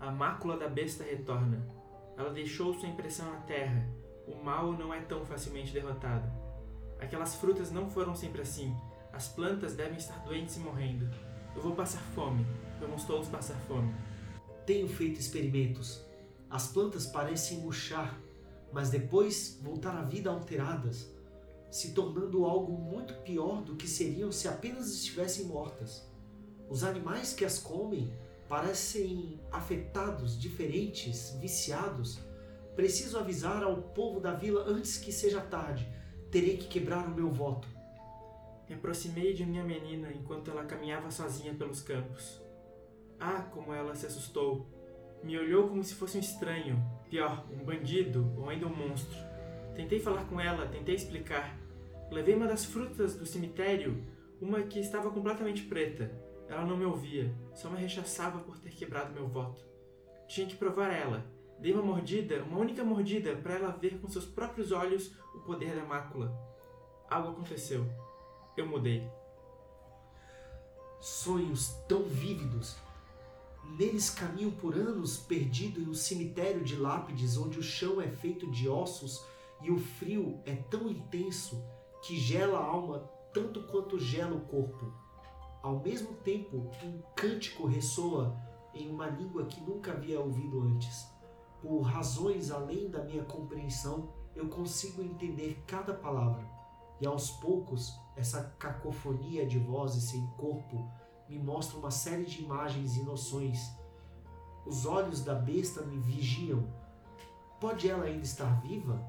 [0.03, 1.65] A mácula da besta retorna.
[2.17, 3.87] Ela deixou sua impressão na terra.
[4.27, 6.29] O mal não é tão facilmente derrotado.
[6.99, 8.75] Aquelas frutas não foram sempre assim.
[9.13, 11.09] As plantas devem estar doentes e morrendo.
[11.55, 12.45] Eu vou passar fome.
[12.81, 13.95] Vamos todos passar fome.
[14.65, 16.03] Tenho feito experimentos.
[16.49, 18.19] As plantas parecem murchar,
[18.73, 21.09] mas depois voltar à vida alteradas,
[21.71, 26.05] se tornando algo muito pior do que seriam se apenas estivessem mortas.
[26.69, 28.11] Os animais que as comem
[28.53, 32.19] parecem afetados, diferentes, viciados.
[32.75, 35.91] Preciso avisar ao povo da vila antes que seja tarde.
[36.29, 37.67] Terei que quebrar o meu voto.
[38.69, 42.39] Me aproximei de minha menina enquanto ela caminhava sozinha pelos campos.
[43.19, 44.67] Ah, como ela se assustou!
[45.23, 49.17] Me olhou como se fosse um estranho, pior, um bandido ou ainda um monstro.
[49.73, 51.57] Tentei falar com ela, tentei explicar.
[52.11, 54.05] Levei uma das frutas do cemitério,
[54.39, 56.11] uma que estava completamente preta.
[56.47, 59.63] Ela não me ouvia, só me rechaçava por ter quebrado meu voto.
[60.27, 61.25] Tinha que provar a ela.
[61.59, 65.75] Dei uma mordida, uma única mordida, para ela ver com seus próprios olhos o poder
[65.75, 66.35] da mácula.
[67.09, 67.85] Algo aconteceu.
[68.57, 69.07] Eu mudei.
[70.99, 72.75] Sonhos tão vívidos.
[73.77, 78.49] Neles caminho por anos perdido em um cemitério de lápides onde o chão é feito
[78.51, 79.23] de ossos
[79.61, 81.63] e o frio é tão intenso
[82.01, 85.02] que gela a alma tanto quanto gela o corpo.
[85.63, 88.35] Ao mesmo tempo, um cântico ressoa
[88.73, 91.07] em uma língua que nunca havia ouvido antes.
[91.61, 96.45] Por razões além da minha compreensão, eu consigo entender cada palavra.
[96.99, 100.85] E aos poucos, essa cacofonia de vozes sem corpo
[101.29, 103.71] me mostra uma série de imagens e noções.
[104.65, 106.67] Os olhos da besta me vigiam.
[107.61, 109.01] Pode ela ainda estar viva?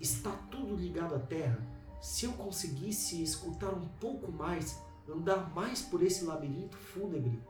[0.00, 1.60] Está tudo ligado à terra.
[2.00, 7.42] Se eu conseguisse escutar um pouco mais, andar mais por esse labirinto fúnebre.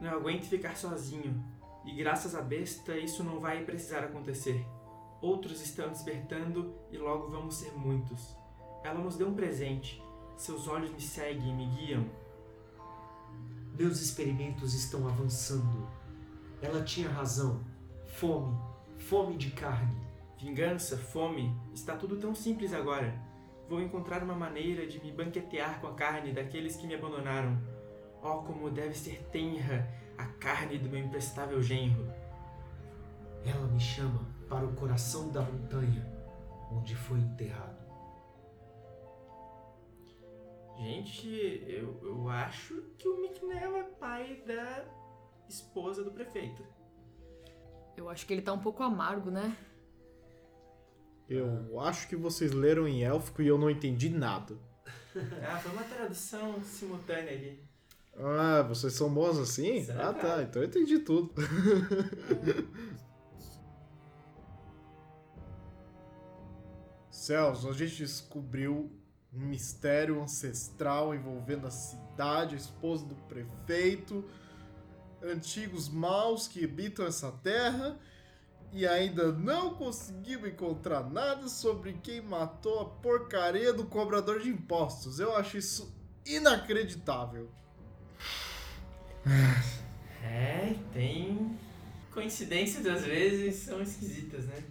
[0.00, 1.42] Não aguento ficar sozinho,
[1.84, 4.64] e graças à besta isso não vai precisar acontecer.
[5.20, 8.36] Outros estão despertando e logo vamos ser muitos.
[8.82, 10.02] Ela nos deu um presente.
[10.36, 12.04] Seus olhos me seguem e me guiam.
[13.78, 15.88] Meus experimentos estão avançando.
[16.60, 17.60] Ela tinha razão.
[18.18, 18.58] Fome.
[18.98, 20.02] Fome de carne.
[20.42, 23.14] Vingança, fome, está tudo tão simples agora.
[23.72, 27.58] Vou encontrar uma maneira de me banquetear com a carne daqueles que me abandonaram.
[28.22, 32.06] Oh, como deve ser tenra a carne do meu imprestável genro.
[33.46, 36.06] Ela me chama para o coração da montanha,
[36.70, 37.82] onde foi enterrado.
[40.76, 44.84] Gente, eu, eu acho que o Miknel é pai da
[45.48, 46.62] esposa do prefeito.
[47.96, 49.56] Eu acho que ele tá um pouco amargo, né?
[51.28, 54.56] Eu acho que vocês leram em élfico e eu não entendi nada.
[55.46, 57.62] Ah, foi uma tradução simultânea ali.
[58.16, 59.84] Ah, vocês são bons assim?
[59.84, 60.36] Será, ah, cara?
[60.36, 60.42] tá.
[60.42, 61.34] Então eu entendi tudo.
[67.10, 68.90] Céus, a gente descobriu
[69.32, 74.24] um mistério ancestral envolvendo a cidade, a esposa do prefeito,
[75.22, 77.98] antigos maus que habitam essa terra
[78.72, 85.20] e ainda não conseguimos encontrar nada sobre quem matou a porcaria do cobrador de impostos.
[85.20, 85.94] Eu acho isso
[86.24, 87.50] inacreditável.
[90.22, 91.58] É, tem
[92.10, 94.64] coincidências às vezes são esquisitas, né?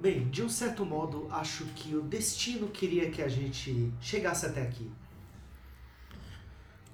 [0.00, 4.62] Bem, de um certo modo, acho que o destino queria que a gente chegasse até
[4.62, 4.90] aqui.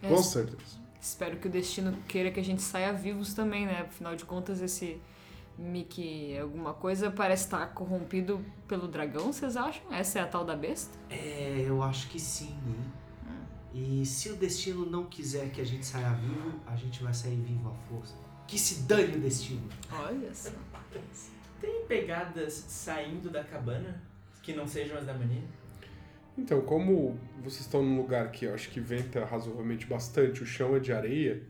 [0.02, 0.80] É, Com certeza.
[1.00, 3.80] Espero que o destino queira que a gente saia vivos também, né?
[3.88, 5.00] Afinal de contas, esse
[5.58, 9.92] Mickey alguma coisa parece estar corrompido pelo dragão, vocês acham?
[9.92, 10.96] Essa é a tal da besta?
[11.10, 13.02] É, eu acho que sim, hein?
[13.74, 17.36] E se o destino não quiser que a gente saia vivo, a gente vai sair
[17.36, 18.14] vivo à força.
[18.46, 19.66] Que se dane o destino.
[19.90, 20.50] Olha só.
[21.58, 24.02] Tem pegadas saindo da cabana
[24.42, 25.42] que não sejam as da mania?
[26.36, 30.76] Então, como vocês estão num lugar que eu acho que venta razoavelmente bastante, o chão
[30.76, 31.42] é de areia,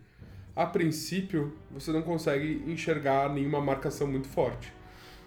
[0.55, 4.73] a princípio você não consegue enxergar nenhuma marcação muito forte.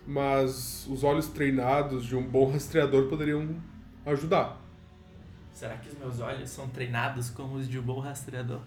[0.06, 3.56] Mas os olhos treinados de um bom rastreador poderiam
[4.06, 4.62] ajudar.
[5.52, 8.62] Será que os meus olhos são treinados como os de um bom rastreador?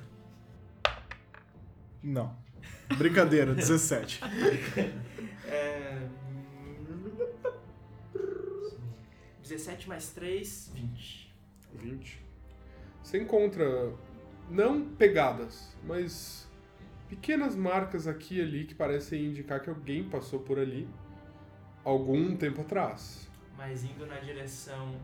[2.02, 2.34] Não.
[2.96, 4.20] Brincadeira, 17.
[5.50, 6.06] É...
[9.42, 11.34] 17 mais 3, 20.
[11.72, 12.22] 20.
[13.02, 13.94] Você encontra,
[14.50, 16.47] não pegadas, mas
[17.08, 20.88] pequenas marcas aqui e ali que parecem indicar que alguém passou por ali
[21.84, 23.28] algum tempo atrás.
[23.56, 25.00] Mas indo na direção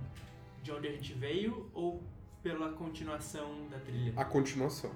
[0.62, 2.02] de onde a gente veio ou
[2.42, 4.12] pela continuação da trilha?
[4.16, 4.90] A continuação.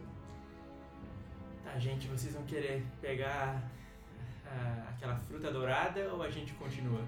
[1.64, 3.62] Tá, gente, vocês vão querer pegar
[4.46, 7.02] ah, aquela fruta dourada ou a gente continua?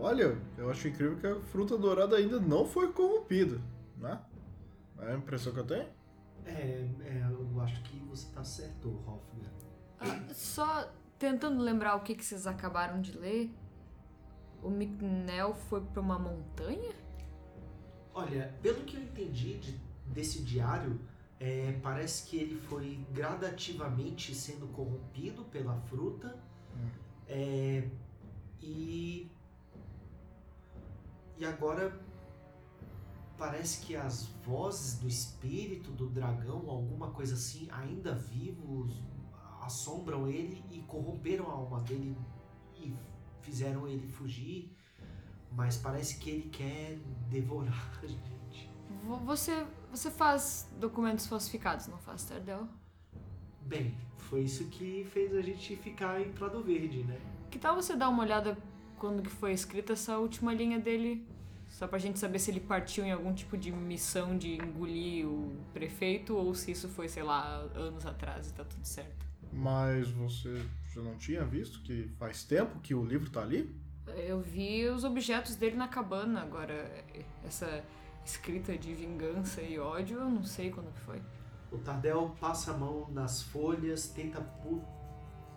[0.00, 3.60] Olha, eu acho incrível que a fruta dourada ainda não foi corrompida,
[3.96, 4.20] né?
[5.00, 5.97] É a impressão que eu tenho?
[6.48, 9.50] É, é, eu acho que você tá certo, Hoffner.
[10.00, 13.54] Ah, só tentando lembrar o que, que vocês acabaram de ler.
[14.62, 16.92] O Micnel foi pra uma montanha?
[18.14, 20.98] Olha, pelo que eu entendi de- desse diário,
[21.38, 26.36] é, parece que ele foi gradativamente sendo corrompido pela fruta
[27.28, 27.88] é,
[28.60, 29.30] e
[31.36, 31.96] e agora
[33.38, 39.00] parece que as vozes do espírito do dragão, alguma coisa assim, ainda vivos,
[39.62, 42.16] assombram ele e corromperam a alma dele
[42.76, 42.92] e
[43.42, 44.74] fizeram ele fugir.
[45.52, 46.98] Mas parece que ele quer
[47.30, 48.70] devorar a gente.
[49.04, 52.68] Vo- Você, você faz documentos falsificados, não faz, Tardel?
[53.62, 57.18] Bem, foi isso que fez a gente ficar em Prado Verde, né?
[57.50, 58.58] Que tal você dar uma olhada
[58.98, 61.26] quando que foi escrita essa última linha dele?
[61.78, 65.56] Só pra gente saber se ele partiu em algum tipo de missão de engolir o
[65.72, 69.24] prefeito ou se isso foi, sei lá, anos atrás e tá tudo certo.
[69.52, 70.60] Mas você
[70.92, 73.72] já não tinha visto que faz tempo que o livro tá ali?
[74.08, 77.04] Eu vi os objetos dele na cabana, agora
[77.44, 77.84] essa
[78.24, 81.22] escrita de vingança e ódio, eu não sei quando que foi.
[81.70, 84.44] O Tardel passa a mão nas folhas, tenta,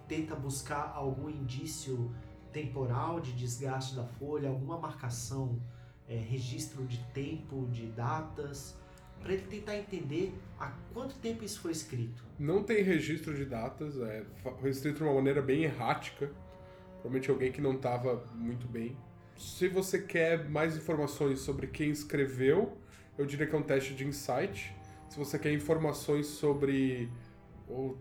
[0.08, 2.14] tenta buscar algum indício
[2.54, 5.60] temporal de desgaste da folha, alguma marcação,
[6.12, 8.78] é, registro de tempo, de datas,
[9.22, 12.22] para ele tentar entender há quanto tempo isso foi escrito.
[12.38, 14.26] Não tem registro de datas, é
[14.66, 16.30] escrito de uma maneira bem errática.
[16.96, 18.98] Provavelmente alguém que não estava muito bem.
[19.38, 22.78] Se você quer mais informações sobre quem escreveu,
[23.18, 24.76] eu diria que é um teste de insight.
[25.10, 27.10] Se você quer informações sobre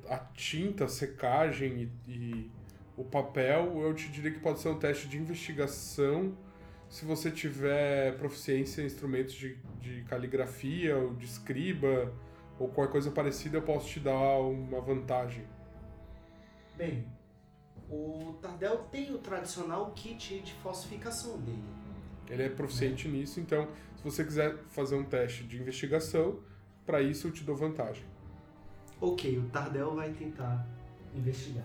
[0.09, 2.51] a tinta, a secagem e, e
[2.97, 6.37] O papel, eu te diria que pode ser um teste de investigação
[6.91, 12.13] se você tiver proficiência em instrumentos de, de caligrafia ou de escriba
[12.59, 15.47] ou qualquer coisa parecida, eu posso te dar uma vantagem.
[16.77, 17.07] Bem,
[17.89, 21.63] o Tardel tem o tradicional kit de falsificação dele.
[22.29, 26.41] Ele é proficiente nisso, então se você quiser fazer um teste de investigação,
[26.85, 28.05] para isso eu te dou vantagem.
[29.01, 30.67] Ok, o Tardel vai tentar
[31.15, 31.65] investigar.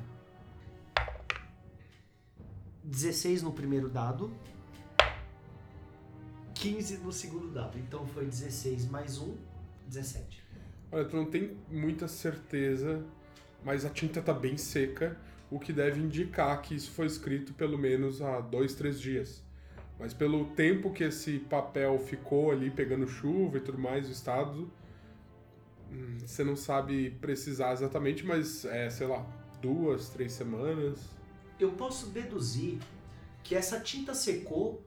[2.83, 4.31] 16 no primeiro dado.
[6.55, 7.77] 15 no segundo dado.
[7.77, 9.35] Então foi 16 mais 1,
[9.87, 10.43] 17.
[10.91, 13.03] Olha, tu não tem muita certeza,
[13.63, 15.17] mas a tinta tá bem seca,
[15.51, 19.43] o que deve indicar que isso foi escrito pelo menos há dois, três dias.
[19.99, 24.71] Mas pelo tempo que esse papel ficou ali pegando chuva e tudo mais, o estado,
[25.91, 29.25] hum, você não sabe precisar exatamente, mas é, sei lá,
[29.61, 30.99] duas, três semanas.
[31.59, 32.79] Eu posso deduzir
[33.43, 34.83] que essa tinta secou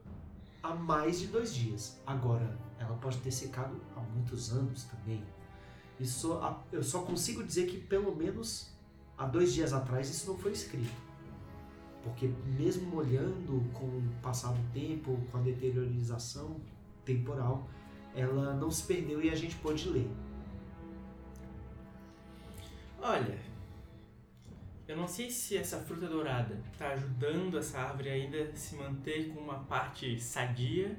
[0.63, 2.01] há mais de dois dias.
[2.07, 5.23] Agora, ela pode ter secado há muitos anos também.
[5.99, 6.39] Isso,
[6.71, 8.71] eu só consigo dizer que pelo menos
[9.17, 11.09] há dois dias atrás isso não foi escrito.
[12.03, 16.61] Porque mesmo molhando com o passar do tempo, com a deteriorização
[17.05, 17.69] temporal,
[18.15, 20.09] ela não se perdeu e a gente pôde ler.
[23.01, 23.39] Olha,
[24.89, 29.28] eu não sei se essa fruta dourada tá ajudando essa árvore ainda a se manter
[29.28, 30.99] com uma parte sadia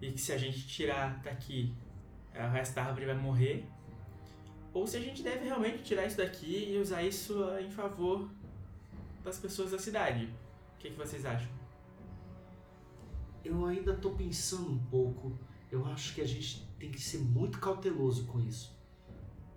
[0.00, 1.72] e que se a gente tirar daqui,
[2.34, 3.64] o resto da árvore vai morrer.
[4.74, 8.28] Ou se a gente deve realmente tirar isso daqui e usar isso em favor
[9.22, 10.28] das pessoas da cidade.
[10.74, 11.48] O que, que vocês acham?
[13.44, 15.38] Eu ainda tô pensando um pouco.
[15.70, 18.76] Eu acho que a gente tem que ser muito cauteloso com isso.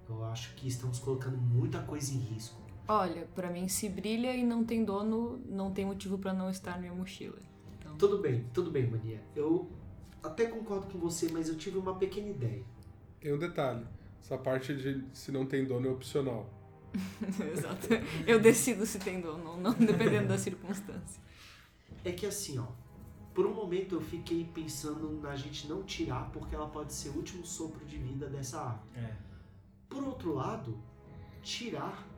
[0.08, 2.69] Eu acho que estamos colocando muita coisa em risco.
[2.92, 6.72] Olha, pra mim, se brilha e não tem dono, não tem motivo pra não estar
[6.72, 7.38] na minha mochila.
[7.78, 9.22] Então, Tudo bem, tudo bem, Mania.
[9.36, 9.70] Eu
[10.24, 12.64] até concordo com você, mas eu tive uma pequena ideia.
[13.22, 13.86] Tem um detalhe,
[14.20, 16.50] essa parte de se não tem dono é opcional.
[17.54, 17.90] Exato.
[18.26, 21.22] Eu decido se tem dono ou não, dependendo da circunstância.
[22.04, 22.66] É que assim, ó.
[23.36, 27.18] Por um momento eu fiquei pensando na gente não tirar porque ela pode ser o
[27.18, 28.90] último sopro de vida dessa árvore.
[28.96, 29.16] É.
[29.88, 30.76] Por outro lado,
[31.44, 32.10] tirar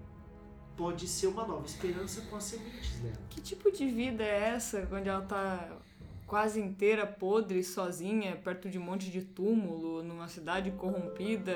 [0.81, 3.15] pode ser uma nova esperança com as sementes dela.
[3.29, 5.77] Que tipo de vida é essa, onde ela tá
[6.25, 11.51] quase inteira podre, sozinha, perto de um monte de túmulo, numa cidade corrompida?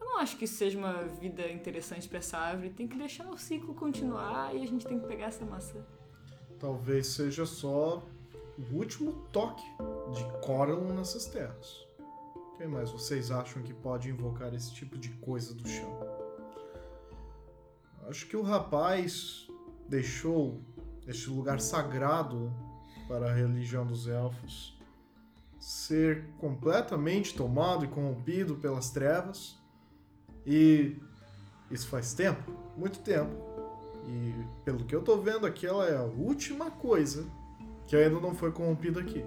[0.00, 2.70] Eu não acho que isso seja uma vida interessante pra essa árvore.
[2.70, 5.84] Tem que deixar o ciclo continuar e a gente tem que pegar essa maçã.
[6.60, 8.06] Talvez seja só
[8.56, 9.66] o último toque
[10.14, 11.88] de Coral nessas terras.
[12.56, 16.17] Quem mais vocês acham que pode invocar esse tipo de coisa do chão?
[18.08, 19.46] Acho que o rapaz
[19.86, 20.62] deixou
[21.06, 22.50] este lugar sagrado
[23.06, 24.78] para a religião dos elfos
[25.60, 29.58] ser completamente tomado e corrompido pelas trevas.
[30.46, 30.96] E
[31.70, 33.30] isso faz tempo, muito tempo.
[34.06, 34.34] E
[34.64, 37.26] pelo que eu tô vendo aqui, ela é a última coisa
[37.86, 39.22] que ainda não foi corrompida aqui.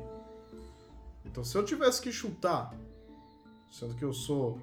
[1.24, 2.76] Então, se eu tivesse que chutar,
[3.70, 4.60] sendo que eu sou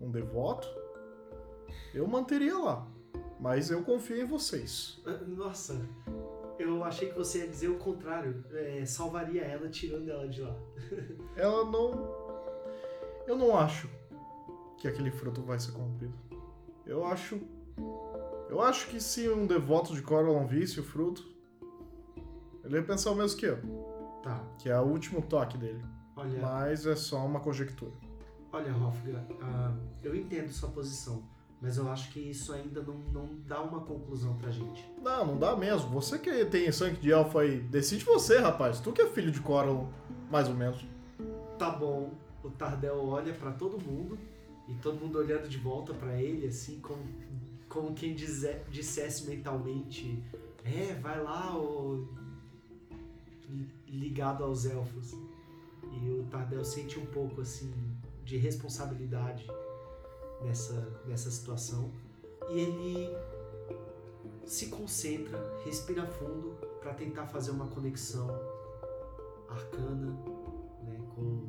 [0.00, 0.66] um devoto,
[1.94, 2.84] eu manteria lá.
[3.40, 5.00] Mas eu confio em vocês.
[5.06, 5.80] Ah, Nossa,
[6.58, 8.44] eu achei que você ia dizer o contrário.
[8.52, 10.56] É, salvaria ela tirando ela de lá.
[11.36, 12.16] Ela não.
[13.26, 13.88] Eu não acho
[14.78, 16.14] que aquele fruto vai ser corrompido.
[16.86, 17.40] Eu acho.
[18.48, 21.22] Eu acho que se um devoto de Coralon visse o fruto,
[22.64, 23.58] ele ia pensar o mesmo que eu,
[24.22, 25.84] Tá, que é o último toque dele.
[26.16, 26.40] olha.
[26.40, 27.92] Mas é só uma conjectura.
[28.50, 31.22] Olha, Hofgar, ah, eu entendo sua posição,
[31.60, 34.84] mas eu acho que isso ainda não, não dá uma conclusão pra gente.
[35.02, 35.88] Não, não dá mesmo.
[35.90, 38.78] Você que tem sangue de elfo aí, decide você, rapaz.
[38.80, 39.86] Tu que é filho de Coralon,
[40.30, 40.84] mais ou menos.
[41.58, 42.12] Tá bom,
[42.44, 44.16] o Tardel olha pra todo mundo
[44.68, 47.02] e todo mundo olhando de volta pra ele, assim, como,
[47.68, 50.22] como quem dize- dissesse mentalmente:
[50.64, 52.06] É, vai lá, ô,
[53.48, 55.12] li- ligado aos elfos.
[55.90, 57.72] E o Tardel sente um pouco, assim,
[58.24, 59.46] de responsabilidade
[60.42, 61.92] nessa, nessa situação.
[62.48, 63.16] E ele
[64.46, 68.28] se concentra, respira fundo pra tentar fazer uma conexão
[69.48, 70.12] arcana
[70.82, 71.48] né, com,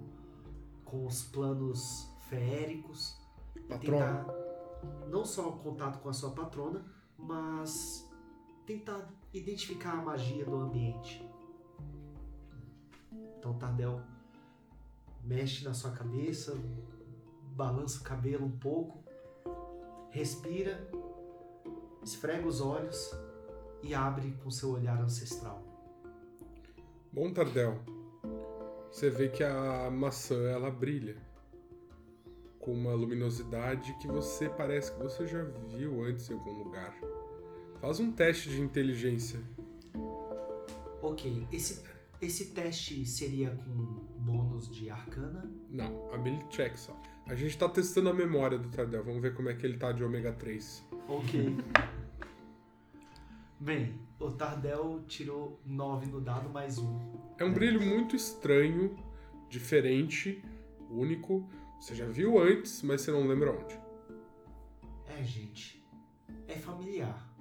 [0.84, 3.18] com os planos feéricos
[3.56, 4.24] e Patrona.
[4.24, 4.50] tentar
[5.08, 6.86] não só o contato com a sua patrona,
[7.18, 8.08] mas
[8.66, 11.26] tentar identificar a magia do ambiente.
[13.38, 14.02] Então Tardel
[15.24, 16.58] mexe na sua cabeça,
[17.60, 19.03] balança o cabelo um pouco,
[20.12, 20.89] respira,
[22.01, 23.14] esfrega os olhos
[23.84, 25.62] e abre com seu olhar ancestral.
[27.12, 27.78] Bom, Tardel,
[28.89, 31.18] você vê que a maçã ela brilha
[32.60, 36.97] com uma luminosidade que você parece que você já viu antes em algum lugar.
[37.82, 39.39] Faz um teste de inteligência.
[41.01, 41.84] Ok, esse,
[42.22, 43.74] esse teste seria com
[44.18, 45.51] bônus de arcana?
[45.70, 46.97] Não, ability check só.
[47.30, 49.91] A gente tá testando a memória do Tardel, vamos ver como é que ele tá
[49.91, 50.84] de ômega 3.
[51.07, 51.55] Ok.
[53.61, 56.99] Bem, o Tardel tirou 9 no dado mais um.
[57.38, 58.97] É um brilho muito estranho,
[59.47, 60.43] diferente,
[60.89, 61.47] único.
[61.80, 63.80] Você já viu antes, mas você não lembra onde.
[65.05, 65.86] É, gente,
[66.47, 67.32] é familiar.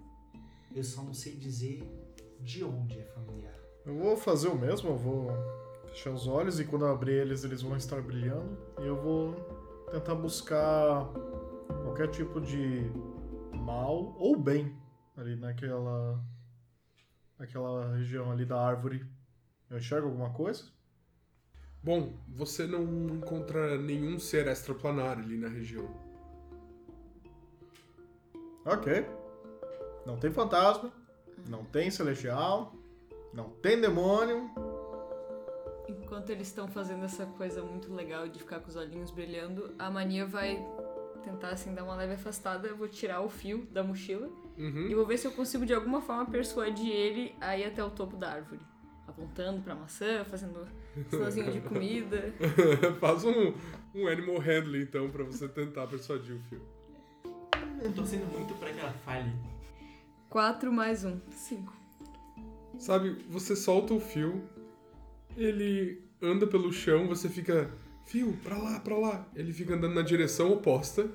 [0.76, 1.82] Eu só não sei dizer
[2.40, 3.58] de onde é familiar.
[3.86, 5.30] Eu vou fazer o mesmo, eu vou
[5.86, 8.58] fechar os olhos e quando eu abrir eles, eles vão estar brilhando.
[8.82, 9.47] E eu vou
[9.90, 11.06] tentar buscar
[11.82, 12.90] qualquer tipo de
[13.54, 14.76] mal ou bem
[15.16, 16.22] ali naquela
[17.38, 19.06] naquela região ali da árvore.
[19.70, 20.64] Eu enxergo alguma coisa?
[21.82, 22.82] Bom, você não
[23.14, 25.88] encontra nenhum ser extraplanar ali na região.
[28.64, 29.06] Ok.
[30.04, 30.92] Não tem fantasma,
[31.48, 32.74] não tem celestial,
[33.32, 34.50] não tem demônio.
[36.08, 39.90] Enquanto eles estão fazendo essa coisa muito legal de ficar com os olhinhos brilhando, a
[39.90, 40.58] mania vai
[41.22, 42.66] tentar assim dar uma leve afastada.
[42.66, 44.86] Eu vou tirar o fio da mochila Uhum.
[44.88, 47.90] e vou ver se eu consigo de alguma forma persuadir ele a ir até o
[47.90, 48.62] topo da árvore.
[49.06, 50.66] Apontando pra maçã, fazendo
[51.10, 52.32] sinalzinho de comida.
[53.00, 53.52] Faz um,
[53.94, 56.62] um animal handling então pra você tentar persuadir o fio.
[57.82, 59.30] Eu tô torcendo muito pra que ela falhe.
[60.30, 61.76] 4 mais 1, 5.
[62.78, 64.42] Sabe, você solta o fio,
[65.44, 67.70] ele anda pelo chão, você fica,
[68.06, 69.28] fio, pra lá, pra lá.
[69.34, 71.08] Ele fica andando na direção oposta,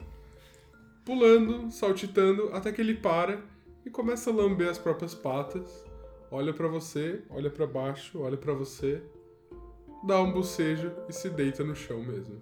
[1.05, 3.41] pulando, saltitando, até que ele para
[3.85, 5.85] e começa a lamber as próprias patas.
[6.31, 9.03] Olha pra você, olha pra baixo, olha pra você,
[10.03, 12.41] dá um bocejo e se deita no chão mesmo.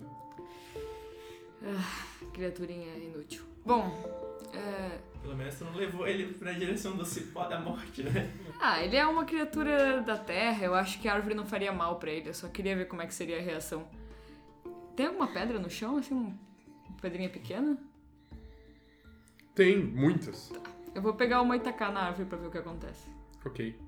[2.34, 3.44] Criaturinha inútil.
[3.66, 4.21] Bom,
[4.54, 5.00] é...
[5.22, 8.32] Pelo menos tu não levou ele pra direção do cipó da morte, né?
[8.60, 11.98] Ah, ele é uma criatura da terra, eu acho que a árvore não faria mal
[12.00, 13.88] pra ele, eu só queria ver como é que seria a reação.
[14.96, 16.38] Tem alguma pedra no chão, assim, um-
[16.90, 17.78] uma pedrinha pequena?
[19.54, 20.52] Tem muitas.
[20.96, 23.08] Eu vou pegar uma e tacar na árvore pra ver o que acontece.
[23.46, 23.80] Ok.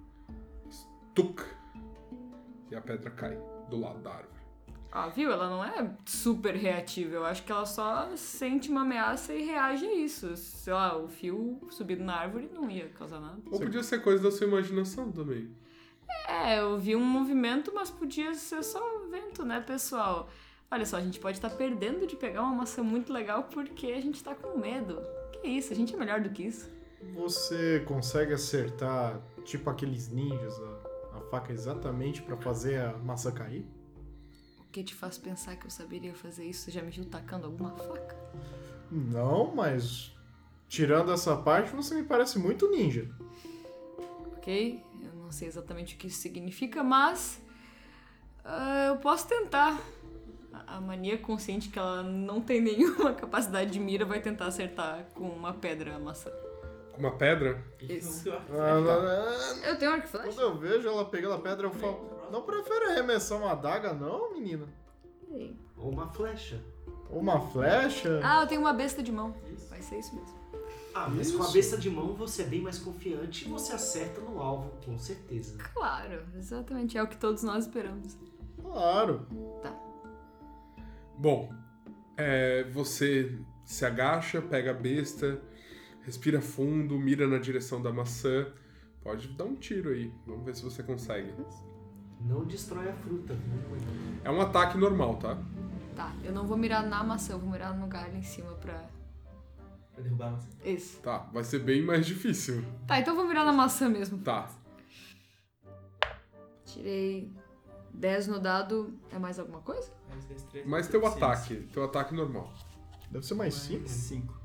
[1.16, 1.44] Tuk.
[2.72, 3.38] E a pedra cai
[3.70, 4.43] do lado da árvore.
[4.96, 5.32] Ah, viu?
[5.32, 9.88] Ela não é super reativa, eu acho que ela só sente uma ameaça e reage
[9.88, 10.38] a isso.
[10.38, 13.42] Sei lá, o fio subido na árvore não ia causar nada.
[13.50, 15.50] Ou podia ser coisa da sua imaginação também.
[16.30, 18.80] É, eu vi um movimento, mas podia ser só
[19.10, 20.30] vento, né, pessoal?
[20.70, 24.00] Olha só, a gente pode estar perdendo de pegar uma maçã muito legal porque a
[24.00, 25.02] gente tá com medo.
[25.42, 26.70] Que isso, a gente é melhor do que isso.
[27.16, 33.66] Você consegue acertar, tipo aqueles ninjas, a, a faca exatamente pra fazer a maçã cair?
[34.74, 36.64] O que te faz pensar que eu saberia fazer isso?
[36.64, 38.16] Você já me viu tacando alguma faca?
[38.90, 40.12] Não, mas
[40.68, 43.08] tirando essa parte, você me parece muito ninja.
[44.36, 44.84] Ok?
[45.00, 47.40] Eu não sei exatamente o que isso significa, mas.
[48.44, 49.80] ah, eu posso tentar.
[50.52, 55.06] A- A mania consciente que ela não tem nenhuma capacidade de mira vai tentar acertar
[55.14, 56.32] com uma pedra a maçã.
[56.94, 57.64] Com uma pedra?
[57.80, 58.28] Isso.
[58.50, 60.28] Ah, Eu tenho arco e flecha?
[60.30, 64.34] Quando eu vejo ela pegando a pedra, eu falo: Não prefere arremessar uma adaga, não,
[64.34, 64.66] menina?
[65.78, 66.60] Ou uma flecha.
[67.12, 68.20] Ou uma flecha?
[68.24, 69.36] Ah, eu tenho uma besta de mão.
[69.70, 70.34] Vai ser isso mesmo.
[70.96, 71.54] Ah, mas com a Isso.
[71.54, 75.60] besta de mão você é bem mais confiante e você acerta no alvo, com certeza.
[75.76, 76.98] Claro, exatamente.
[76.98, 78.18] É o que todos nós esperamos.
[78.60, 79.28] Claro.
[81.16, 81.54] Bom,
[82.18, 85.40] é, você se agacha, pega a besta,
[86.02, 88.52] respira fundo, mira na direção da maçã.
[89.04, 90.12] Pode dar um tiro aí.
[90.26, 91.32] Vamos ver se você consegue.
[92.24, 93.34] Não destrói a fruta.
[93.34, 94.20] viu?
[94.24, 95.38] É um ataque normal, tá?
[95.96, 98.84] Tá, eu não vou mirar na maçã, eu vou mirar no galho em cima pra.
[99.94, 100.48] Pra derrubar a maçã.
[100.64, 101.00] Isso.
[101.02, 102.64] Tá, vai ser bem mais difícil.
[102.88, 104.18] Tá, então eu vou mirar na maçã mesmo.
[104.20, 104.50] Tá.
[106.66, 107.32] Tirei
[107.94, 108.98] 10 no dado.
[109.12, 109.92] É mais alguma coisa?
[110.10, 110.68] Mais destreza.
[110.68, 111.28] Mas teu proficiência.
[111.36, 112.52] ataque, teu ataque normal.
[113.12, 113.88] Deve ser mais cinco.
[113.88, 114.42] Cinco.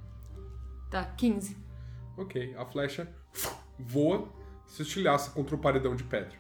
[0.91, 1.57] Tá, 15.
[2.16, 3.09] Ok, a flecha
[3.79, 4.29] voa,
[4.66, 6.37] se estilhaça contra o paredão de pedra.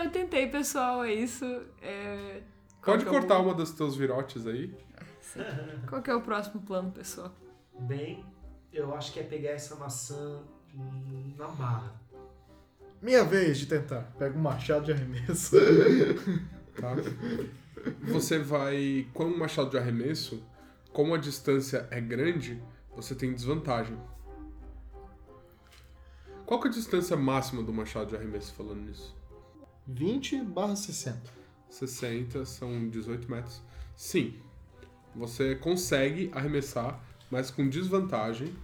[0.00, 1.44] É, eu tentei, pessoal, é isso.
[1.82, 2.42] É...
[2.82, 4.74] Pode é o- cortar uma dos teus virotes aí.
[5.88, 7.32] Qual que é o próximo plano, pessoal?
[7.80, 8.24] Bem,
[8.72, 10.42] eu acho que é pegar essa maçã
[11.36, 11.94] na barra.
[13.00, 14.02] Minha vez de tentar.
[14.18, 15.56] Pega um machado de arremesso.
[16.80, 16.94] tá?
[18.02, 19.06] Você vai.
[19.14, 20.42] Com um machado de arremesso,
[20.92, 22.62] como a distância é grande,
[22.94, 23.96] você tem desvantagem.
[26.44, 29.16] Qual que é a distância máxima do machado de arremesso falando nisso?
[29.92, 31.18] 20 barra 60.
[31.68, 33.62] 60 são 18 metros.
[33.96, 34.34] Sim,
[35.14, 38.54] você consegue arremessar, mas com desvantagem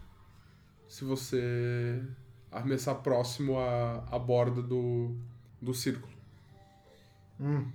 [0.89, 2.03] se você
[2.51, 5.17] arremessar próximo à, à borda do,
[5.61, 6.13] do círculo.
[7.41, 7.71] Hum.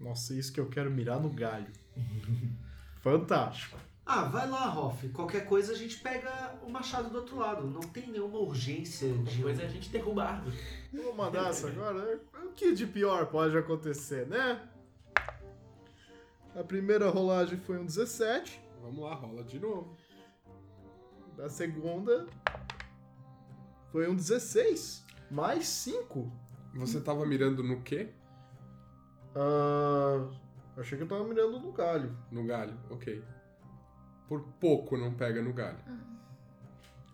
[0.00, 1.70] Nossa, isso que eu quero mirar no galho.
[3.02, 3.78] Fantástico.
[4.04, 5.08] Ah, vai lá, Hoff.
[5.10, 7.66] Qualquer coisa a gente pega o machado do outro lado.
[7.66, 9.36] Não tem nenhuma urgência de.
[9.36, 10.58] Depois a gente derruba a árvore.
[10.92, 12.20] Vou mandar essa agora.
[12.44, 14.60] O que de pior pode acontecer, né?
[16.54, 18.60] A primeira rolagem foi um 17.
[18.82, 19.96] Vamos lá, rola de novo.
[21.36, 22.26] Da segunda
[23.90, 25.06] foi um 16.
[25.30, 26.30] Mais 5.
[26.74, 28.12] Você tava mirando no quê?
[29.34, 30.28] Ah,
[30.76, 32.16] achei que eu tava mirando no galho.
[32.30, 33.22] No galho, ok.
[34.32, 35.76] Por pouco não pega no galho.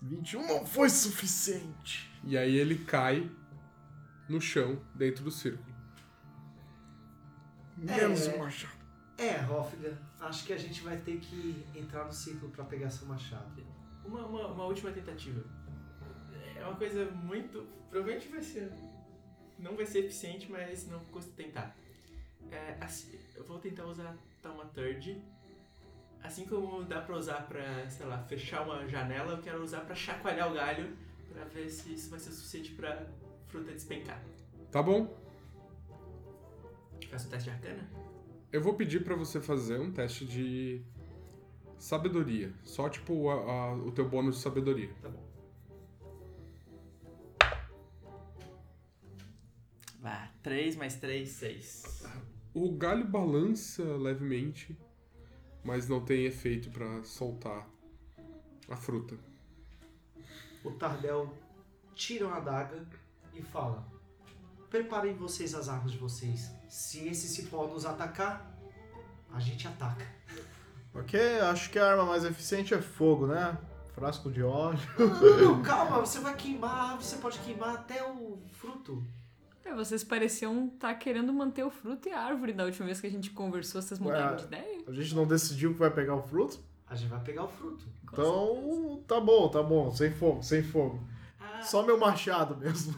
[0.00, 2.08] 21 não foi suficiente.
[2.22, 3.28] E aí ele cai
[4.28, 5.74] no chão, dentro do círculo.
[7.76, 8.36] Menos É.
[8.36, 8.78] um machado.
[9.16, 13.08] É, Hofga, acho que a gente vai ter que entrar no ciclo pra pegar seu
[13.08, 13.66] machado.
[14.04, 15.42] Uma, uma, uma última tentativa.
[16.54, 17.66] É uma coisa muito.
[17.90, 18.70] Provavelmente vai ser.
[19.58, 21.76] Não vai ser eficiente, mas não custa tentar.
[22.52, 25.20] É, assim, eu vou tentar usar Thaumaturge.
[26.22, 29.94] Assim como dá pra usar pra, sei lá, fechar uma janela, eu quero usar pra
[29.94, 30.96] chacoalhar o galho
[31.32, 33.06] pra ver se isso vai ser suficiente pra
[33.46, 34.22] fruta despencar.
[34.70, 35.16] Tá bom.
[37.10, 37.88] Faço o teste de arcana?
[38.52, 40.82] Eu vou pedir pra você fazer um teste de
[41.78, 42.52] sabedoria.
[42.64, 44.90] Só tipo a- a- o teu bônus de sabedoria.
[45.00, 45.26] Tá bom.
[50.00, 52.04] Vá, 3 mais 3, 6.
[52.54, 54.78] O galho balança levemente,
[55.68, 57.68] mas não tem efeito pra soltar
[58.70, 59.18] a fruta.
[60.64, 61.30] O Tardel
[61.94, 62.86] tira uma adaga
[63.34, 63.86] e fala:
[64.70, 66.50] Preparem vocês as armas de vocês.
[66.70, 68.50] Se esse cipó nos atacar,
[69.30, 70.06] a gente ataca.
[70.94, 73.58] Ok, acho que a arma mais eficiente é fogo, né?
[73.94, 74.80] Frasco de óleo.
[75.42, 79.04] Não, calma, você vai queimar, você pode queimar até o fruto.
[79.68, 83.06] É, vocês pareciam estar querendo manter o fruto e a árvore da última vez que
[83.06, 84.78] a gente conversou, vocês mudaram Ué, de ideia?
[84.86, 86.58] A gente não decidiu que vai pegar o fruto?
[86.88, 87.84] A gente vai pegar o fruto.
[88.06, 89.90] Com Então, tá bom, tá bom.
[89.90, 90.98] Sem fogo, sem fogo.
[91.38, 92.94] Ah, Só meu machado mesmo.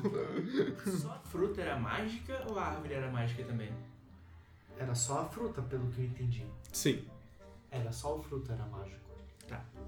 [1.00, 3.72] só a fruta era mágica ou a árvore era mágica também?
[4.78, 6.46] Era só a fruta, pelo que eu entendi.
[6.72, 7.04] Sim.
[7.70, 9.00] Era só o fruto, era mágico.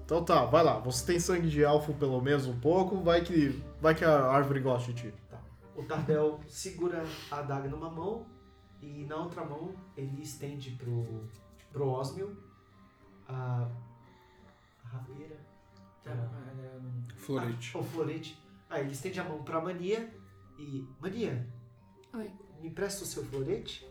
[0.05, 0.79] Então tá, vai lá.
[0.79, 4.59] Você tem sangue de elfo pelo menos um pouco, vai que, vai que a árvore
[4.59, 5.13] gosta de ti.
[5.75, 8.25] O Tardel segura a adaga numa mão
[8.81, 11.27] e na outra mão ele estende pro,
[11.71, 12.37] pro Osmio
[13.27, 13.67] a,
[14.83, 15.37] a rabeira.
[16.03, 17.71] Tá, ah, Florete.
[17.75, 18.37] Ah, o florete.
[18.69, 20.13] Aí ele estende a mão pra Mania
[20.59, 20.85] e.
[20.99, 21.47] Mania,
[22.13, 22.29] Oi.
[22.61, 23.87] me empresta o seu florete?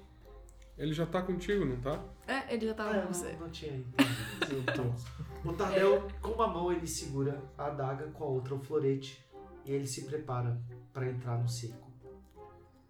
[0.77, 2.03] Ele já tá contigo, não tá?
[2.27, 3.33] É, ele já tava Ah, com você.
[3.33, 4.95] não, não tinha entendido.
[5.45, 9.22] o Tardel, com uma mão, ele segura a adaga, com a outra o florete
[9.65, 10.61] e ele se prepara
[10.93, 11.91] pra entrar no circo.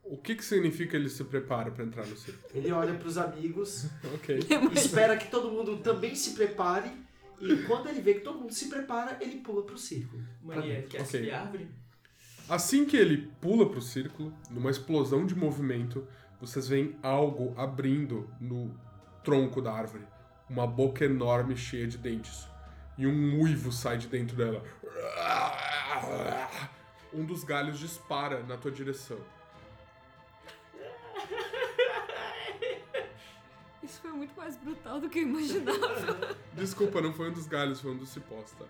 [0.04, 2.40] O que que significa ele se prepara pra entrar no circo?
[2.54, 4.38] Ele olha pros amigos Ok.
[4.74, 6.90] espera que todo mundo também se prepare
[7.40, 10.22] e quando ele vê que todo mundo se prepara, ele pula pro círculo.
[10.42, 11.06] Mania, quer Ok.
[11.20, 11.68] subir a árvore?
[12.48, 16.06] Assim que ele pula pro círculo, numa explosão de movimento,
[16.40, 18.72] vocês veem algo abrindo no
[19.24, 20.04] tronco da árvore.
[20.48, 22.46] Uma boca enorme cheia de dentes.
[22.98, 24.62] E um uivo sai de dentro dela.
[27.14, 29.18] Um dos galhos dispara na tua direção.
[33.82, 36.36] Isso foi muito mais brutal do que eu imaginava.
[36.54, 38.64] Desculpa, não foi um dos galhos, foi um dos cipós, tá?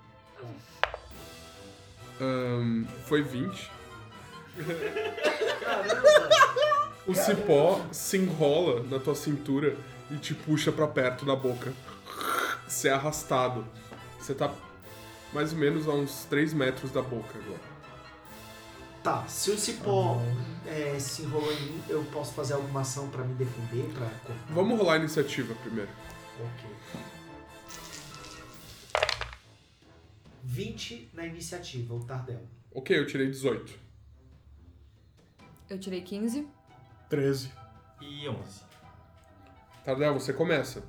[2.20, 3.70] Ahn, foi 20.
[5.60, 6.52] Caramba!
[7.06, 9.76] O cipó se enrola na tua cintura
[10.10, 11.72] e te puxa pra perto da boca.
[12.66, 13.66] Você é arrastado.
[14.18, 14.52] Você tá
[15.32, 17.72] mais ou menos a uns 3 metros da boca agora.
[19.02, 20.20] Tá, se o cipó
[20.64, 24.08] é, se enrolou em mim, eu posso fazer alguma ação pra me defender, pra?
[24.50, 25.90] Vamos rolar a iniciativa primeiro.
[26.38, 26.70] Ok.
[30.44, 32.46] 20 na iniciativa, o Tardel.
[32.72, 33.78] Ok, eu tirei 18.
[35.68, 36.46] Eu tirei 15.
[37.08, 37.52] 13.
[38.00, 38.60] E 11.
[39.84, 40.82] Tardel, você começa.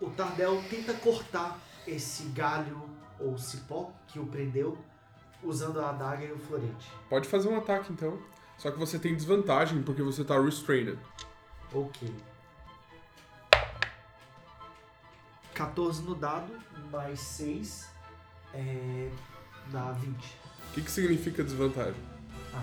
[0.00, 4.76] O Tardel tenta cortar esse galho ou cipó que o prendeu
[5.42, 6.90] usando a adaga e o florete.
[7.08, 8.18] Pode fazer um ataque então.
[8.56, 10.98] Só que você tem desvantagem porque você tá restrained.
[11.72, 12.12] Ok.
[15.54, 16.52] 14 no dado,
[16.90, 17.88] mais 6.
[18.54, 19.10] É
[19.70, 20.14] Dá 20.
[20.14, 22.00] O que, que significa desvantagem?
[22.54, 22.62] Ah,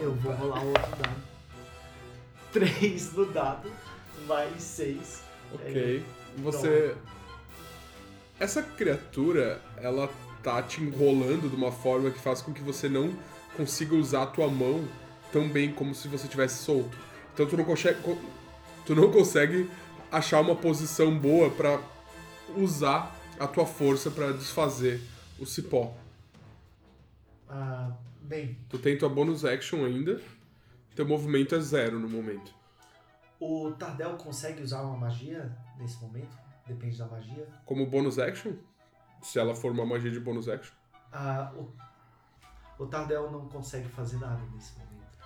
[0.00, 1.22] eu vou rolar outro dado.
[2.52, 3.70] 3 no dado,
[4.26, 5.24] mais 6.
[5.54, 6.04] Ok.
[6.38, 6.94] Você.
[8.40, 10.08] Essa criatura, ela
[10.42, 13.14] tá te enrolando de uma forma que faz com que você não
[13.56, 14.88] consiga usar a tua mão
[15.30, 16.96] tão bem como se você tivesse solto.
[17.34, 18.18] Então tu não consegue, co-
[18.86, 19.70] tu não consegue
[20.10, 21.80] achar uma posição boa pra
[22.56, 25.00] usar a tua força pra desfazer
[25.38, 25.94] o cipó.
[27.48, 30.20] Ah, bem, Tu tem tua bonus action ainda.
[30.94, 32.52] Teu movimento é zero no momento.
[33.38, 36.36] o Tardel consegue usar uma magia nesse momento?
[36.70, 37.48] Depende da magia.
[37.66, 38.52] Como bonus action,
[39.20, 40.72] se ela for uma magia de bonus action.
[41.12, 41.68] Ah, o,
[42.78, 45.18] o Tardel não consegue fazer nada nesse momento.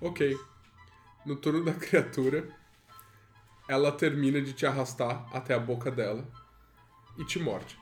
[0.00, 0.34] Ok.
[1.26, 2.48] No turno da criatura,
[3.68, 6.26] ela termina de te arrastar até a boca dela
[7.18, 7.78] e te morde.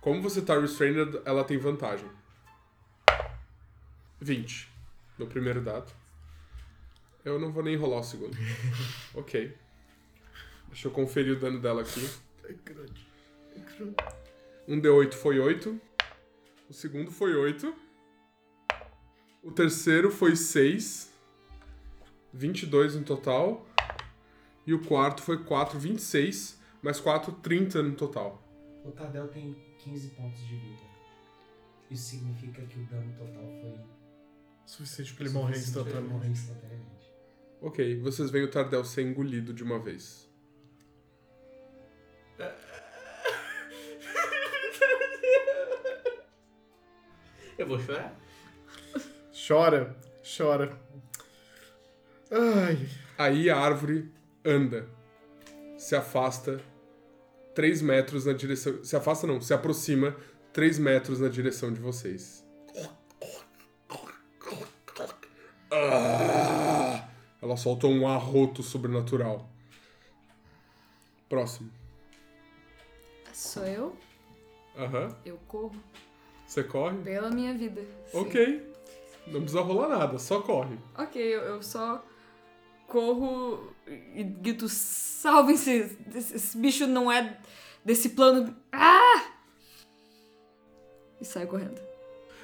[0.00, 2.10] Como você tá restrained, ela tem vantagem.
[4.20, 4.68] 20
[5.16, 5.92] no primeiro dado.
[7.24, 8.36] Eu não vou nem rolar o segundo.
[9.14, 9.63] ok.
[10.74, 12.00] Deixa eu conferir o dano dela aqui.
[14.66, 15.80] Um D8 foi 8.
[16.68, 17.72] O segundo foi 8.
[19.44, 21.12] O terceiro foi 6.
[22.32, 23.64] 22 no total.
[24.66, 26.58] E o quarto foi 4, 26.
[26.82, 28.42] Mais 4, 30 no total.
[28.84, 30.82] O Tardel tem 15 pontos de vida.
[31.88, 33.78] Isso significa que o dano total foi.
[34.66, 37.14] Suficiente pra ele morrer instantaneamente.
[37.60, 40.33] Ok, vocês veem o Tardel ser engolido de uma vez.
[47.56, 48.18] Eu vou chorar.
[49.46, 49.96] Chora,
[50.36, 50.78] chora.
[52.30, 52.88] Ai.
[53.16, 54.12] Aí a árvore
[54.44, 54.88] anda.
[55.76, 56.60] Se afasta
[57.54, 58.82] 3 metros na direção.
[58.82, 60.16] Se afasta não, se aproxima
[60.52, 62.44] 3 metros na direção de vocês.
[65.70, 67.08] Ah!
[67.42, 69.48] Ela solta um arroto sobrenatural.
[71.28, 71.70] Próximo.
[73.32, 73.96] Sou eu?
[74.76, 75.16] Aham.
[75.24, 75.74] Eu corro
[76.46, 76.98] Você corre?
[76.98, 77.82] pela minha vida.
[78.06, 78.18] sim.
[78.18, 78.72] Ok.
[79.26, 80.76] Não precisa rolar nada, só corre.
[80.98, 82.04] Ok, eu, eu só
[82.86, 85.96] corro e grito: salvem-se!
[86.14, 87.38] Esse, esse bicho não é
[87.84, 88.54] desse plano.
[88.70, 89.30] Ah!
[91.20, 91.80] E saio correndo,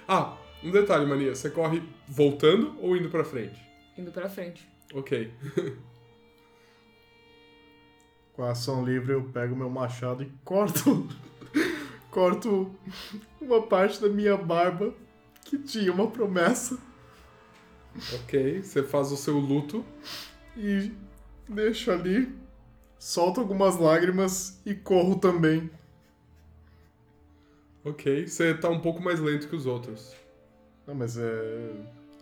[0.09, 1.35] Ah, um detalhe, Mania.
[1.35, 3.61] Você corre voltando ou indo pra frente?
[3.99, 4.67] indo pra frente.
[4.95, 5.31] Ok.
[8.33, 11.07] Com a ação livre eu pego meu machado e corto.
[12.11, 12.71] Corto
[13.41, 14.95] uma parte da minha barba
[15.45, 16.79] que tinha uma promessa
[18.15, 18.63] Ok.
[18.63, 19.85] Você faz o seu luto.
[20.57, 20.93] e
[21.49, 22.33] deixo ali.
[22.99, 25.71] Solto algumas lágrimas e corro também.
[27.85, 28.27] Ok.
[28.27, 30.15] Você tá um pouco mais lento que os outros.
[30.87, 31.71] Não, mas é.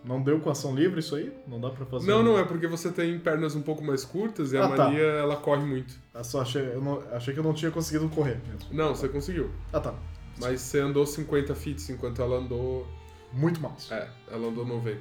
[0.05, 1.33] Não deu com ação livre isso aí?
[1.47, 2.07] Não dá pra fazer?
[2.07, 4.93] Não, não, é porque você tem pernas um pouco mais curtas e a Ah, tá.
[4.95, 5.95] Ela corre muito.
[6.15, 8.73] Eu só achei, eu não- achei que eu não tinha conseguido correr mesmo.
[8.73, 9.51] Não, você conseguiu.
[9.73, 9.95] Ah, tá.
[10.41, 12.87] Mas você andou 50 feet, enquanto ela andou...
[13.33, 13.91] Muito mais.
[13.91, 15.01] É, ela andou 90.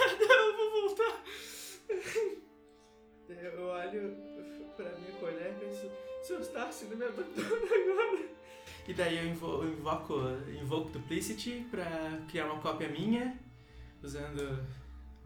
[0.00, 1.22] Eu vou voltar.
[3.28, 4.16] Eu olho
[4.76, 5.90] pra minha colega e penso,
[6.22, 8.37] seu Starcy não me abandona agora.
[8.88, 10.14] E daí eu invo- eu invoco,
[10.60, 13.38] invoco Duplicity pra criar uma cópia minha,
[14.02, 14.40] usando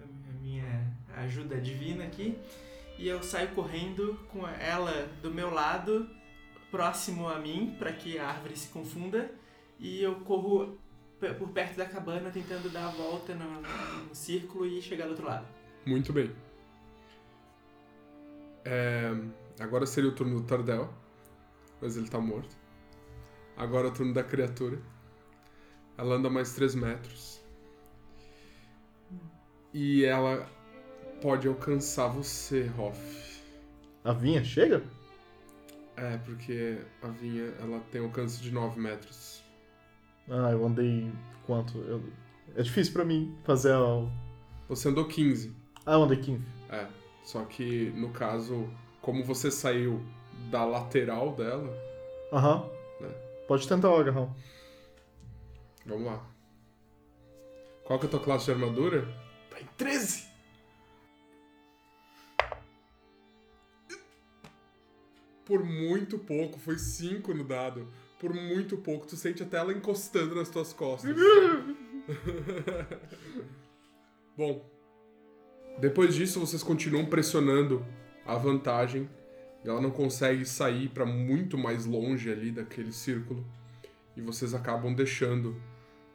[0.00, 2.36] a minha ajuda divina aqui.
[2.98, 6.08] E eu saio correndo com ela do meu lado,
[6.72, 9.30] próximo a mim, pra que a árvore se confunda.
[9.78, 10.76] E eu corro
[11.38, 15.10] por perto da cabana, tentando dar a volta no, no- no círculo e chegar do
[15.10, 15.46] outro lado.
[15.86, 16.30] Muito bem.
[18.64, 19.10] É,
[19.60, 20.92] Agora seria o turno do Tardel.
[21.80, 22.56] Mas ele tá morto.
[23.56, 24.78] Agora é o turno da criatura.
[25.96, 27.40] Ela anda mais 3 metros.
[29.72, 30.46] E ela
[31.20, 33.40] pode alcançar você, Hoff.
[34.04, 34.82] A vinha chega?
[35.96, 39.42] É, porque a vinha ela tem alcance de 9 metros.
[40.28, 41.10] Ah, eu andei
[41.46, 41.78] quanto?
[41.78, 42.02] Eu-
[42.54, 44.06] É difícil pra mim fazer a.
[44.68, 45.54] Você andou 15.
[45.86, 46.44] Ah, eu andei 15.
[46.68, 46.86] É.
[47.24, 48.68] Só que no caso,
[49.00, 50.02] como você saiu
[50.50, 51.72] da lateral dela,
[52.32, 52.68] Aham.
[53.52, 54.34] Pode tentar o agarrão.
[55.84, 56.26] vamos lá.
[57.84, 59.06] Qual que é a tua classe de armadura?
[59.50, 60.26] Tá em 13!
[65.44, 67.86] Por muito pouco, foi 5 no dado.
[68.18, 71.14] Por muito pouco, tu sente até ela encostando nas tuas costas.
[74.34, 74.64] Bom,
[75.78, 77.84] depois disso vocês continuam pressionando
[78.24, 79.10] a vantagem.
[79.64, 83.44] Ela não consegue sair pra muito mais longe ali daquele círculo.
[84.14, 85.56] e vocês acabam deixando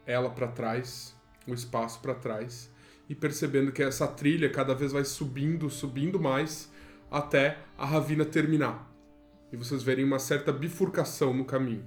[0.06, 1.16] ela para trás,
[1.48, 2.70] o espaço para trás
[3.08, 6.70] e percebendo que essa trilha cada vez vai subindo, subindo mais
[7.10, 8.88] até a ravina terminar.
[9.50, 11.86] E vocês verem uma certa bifurcação no caminho.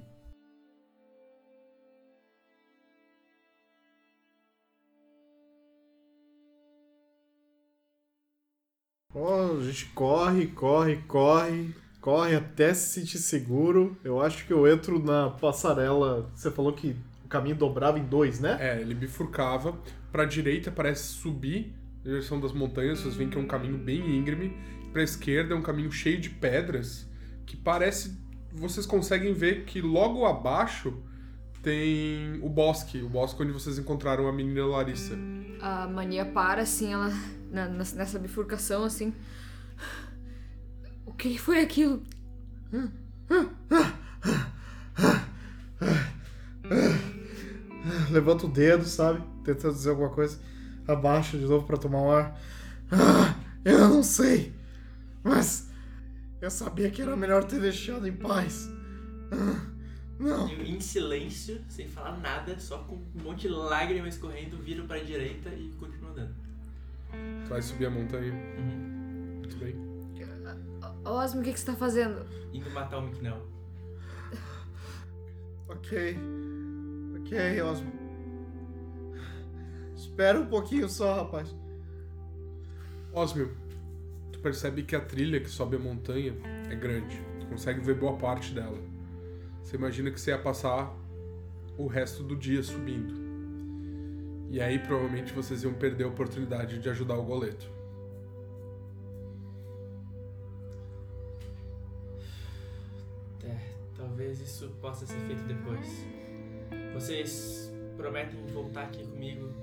[9.14, 13.98] Ó, a gente corre, corre, corre, corre até se sentir seguro.
[14.04, 16.30] Eu acho que eu entro na passarela.
[16.34, 16.96] Você falou que
[17.26, 18.58] o caminho dobrava em dois, né?
[18.60, 19.78] É, ele bifurcava.
[20.12, 24.18] Pra direita parece subir na direção das montanhas, vocês veem que é um caminho bem
[24.18, 24.58] íngreme.
[24.92, 27.08] Pra esquerda é um caminho cheio de pedras,
[27.46, 28.18] que parece.
[28.52, 30.94] Vocês conseguem ver que logo abaixo
[31.62, 35.16] tem o bosque, o bosque onde vocês encontraram a menina Larissa.
[35.62, 37.10] A mania para, assim, ela.
[37.52, 39.14] na- nessa bifurcação, assim.
[41.06, 42.02] O que foi aquilo?
[48.10, 49.22] Levanta o dedo, sabe?
[49.44, 50.40] Tentando dizer alguma coisa.
[50.88, 52.40] Abaixa de novo pra tomar um ar.
[53.64, 54.54] Eu não sei.
[55.24, 55.70] Mas
[56.42, 58.70] eu sabia que era melhor ter deixado em paz.
[60.22, 60.48] Não.
[60.48, 65.50] Em silêncio, sem falar nada, só com um monte de lágrimas escorrendo, viro pra direita
[65.50, 66.36] e continuo andando.
[67.44, 68.32] Tu vai subir a montanha.
[68.32, 69.40] Uhum.
[69.40, 69.76] Muito bem.
[71.04, 72.26] Osmo, o que, que você tá fazendo?
[72.54, 73.42] Indo matar o Miknell.
[75.68, 76.18] Ok.
[77.20, 77.92] Ok, Osmo.
[79.96, 81.56] Espera um pouquinho só, rapaz.
[83.14, 83.56] Osmio,
[84.32, 86.36] tu percebe que a trilha que sobe a montanha
[86.70, 87.20] é grande.
[87.40, 88.78] Tu consegue ver boa parte dela.
[89.72, 90.94] Você imagina que você ia passar
[91.78, 93.14] o resto do dia subindo.
[94.50, 97.72] E aí provavelmente vocês iam perder a oportunidade de ajudar o goleto.
[103.46, 103.58] É,
[103.96, 105.88] talvez isso possa ser feito depois.
[106.94, 109.54] Vocês prometem voltar aqui comigo?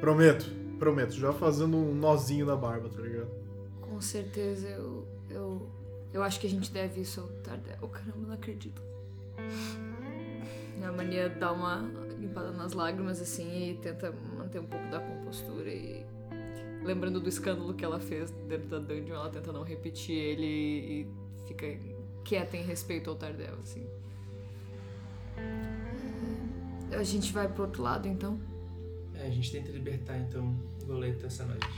[0.00, 1.14] Prometo, prometo.
[1.14, 3.30] Já fazendo um nozinho na barba, tá ligado?
[3.80, 5.08] Com certeza, eu.
[5.30, 5.81] Eu,
[6.12, 7.58] eu acho que a gente deve soltar.
[7.80, 8.82] Oh, caramba, não acredito.
[10.82, 11.88] A mania dá uma
[12.18, 15.70] limpada nas lágrimas, assim, e tenta manter um pouco da compostura.
[15.70, 16.04] E
[16.82, 21.06] lembrando do escândalo que ela fez dentro da dungeon, ela tenta não repetir ele e
[21.46, 21.66] fica
[22.24, 23.86] quieta em respeito ao Tardel, assim.
[26.92, 28.38] A gente vai pro outro lado, então?
[29.14, 31.68] É, a gente tenta libertar então o Goleto essa noite.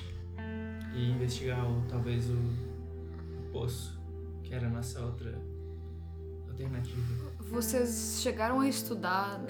[0.95, 3.99] E investigar talvez o, o poço,
[4.45, 5.41] que era a nossa outra
[6.49, 7.33] alternativa.
[7.41, 9.41] Vocês chegaram a estudar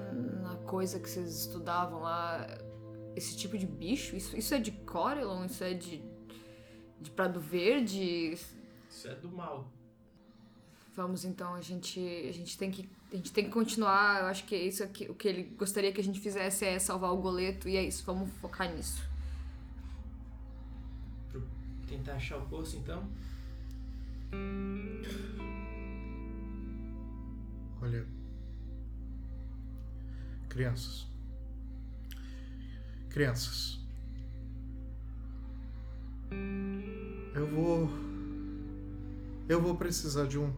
[0.42, 2.47] na coisa que vocês estudavam lá
[3.14, 4.16] esse tipo de bicho?
[4.16, 5.45] Isso, isso é de Corelon?
[5.45, 6.03] Isso é de,
[7.01, 8.32] de Prado Verde?
[8.32, 9.70] Isso é do mal.
[10.95, 14.22] Vamos então, a gente, a gente tem que a gente tem que continuar.
[14.22, 16.78] Eu acho que é isso aqui, o que ele gostaria que a gente fizesse é
[16.78, 18.05] salvar o goleto e é isso.
[18.05, 19.03] Vamos focar nisso.
[21.86, 23.09] Tentar achar o poço então?
[27.80, 28.07] Olha.
[30.49, 31.07] Crianças.
[33.11, 33.80] Crianças.
[37.35, 37.91] Eu vou.
[39.49, 40.53] Eu vou precisar de um.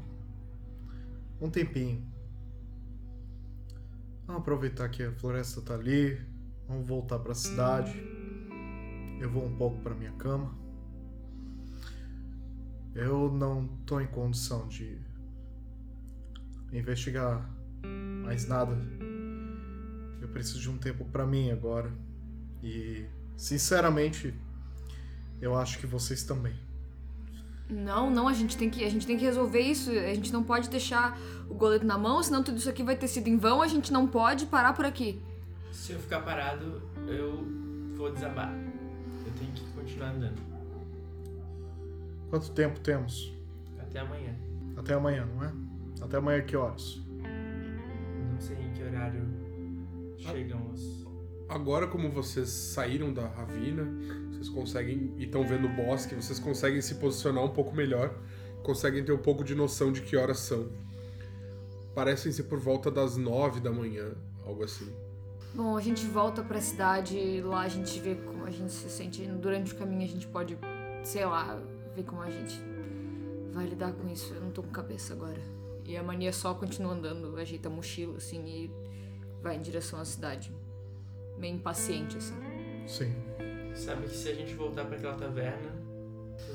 [1.41, 2.03] Um tempinho.
[4.27, 6.21] Vamos aproveitar que a floresta tá ali.
[6.69, 7.93] Vamos voltar para a cidade.
[9.21, 10.66] Eu vou um pouco para minha cama.
[12.97, 14.99] Eu não tô em condição de
[16.73, 17.47] investigar
[18.25, 18.75] mais nada.
[20.23, 21.93] Eu preciso de um tempo para mim agora.
[22.63, 23.05] E,
[23.37, 24.35] sinceramente,
[25.43, 26.55] eu acho que vocês também.
[27.69, 29.91] Não, não, a gente tem que a gente tem que resolver isso.
[29.91, 31.19] A gente não pode deixar
[31.51, 33.61] o goleto na mão, senão tudo isso aqui vai ter sido em vão.
[33.61, 35.21] A gente não pode parar por aqui.
[35.71, 37.47] Se eu ficar parado, eu
[37.95, 38.55] vou desabar.
[38.55, 40.56] Eu tenho que continuar andando.
[42.37, 43.35] Quanto tempo temos?
[43.79, 44.37] Até amanhã.
[44.77, 45.53] Até amanhã, não é?
[46.03, 47.01] Até amanhã que horas?
[48.31, 49.23] Não sei em que horário
[50.19, 51.07] chegam os.
[51.49, 53.89] Agora, como vocês saíram da ravina,
[54.29, 58.15] vocês conseguem e estão vendo o bosque, vocês conseguem se posicionar um pouco melhor,
[58.63, 60.69] conseguem ter um pouco de noção de que horas são.
[61.95, 64.13] Parecem ser por volta das nove da manhã,
[64.45, 64.95] algo assim.
[65.55, 69.25] Bom, a gente volta pra cidade, lá a gente vê como a gente se sente.
[69.25, 70.59] Durante o caminho a gente pode,
[71.03, 71.59] sei lá,
[71.97, 72.61] ver como a gente
[73.53, 74.35] vai lidar com isso.
[74.35, 75.41] Eu não tô com cabeça agora.
[75.85, 78.71] E a mania só continua andando, ajeita a mochila, assim, e
[79.43, 80.53] vai em direção à cidade.
[81.39, 82.35] Meio impaciente, assim.
[82.87, 83.15] Sim.
[83.75, 85.71] Sabe que se a gente voltar pra aquela taverna,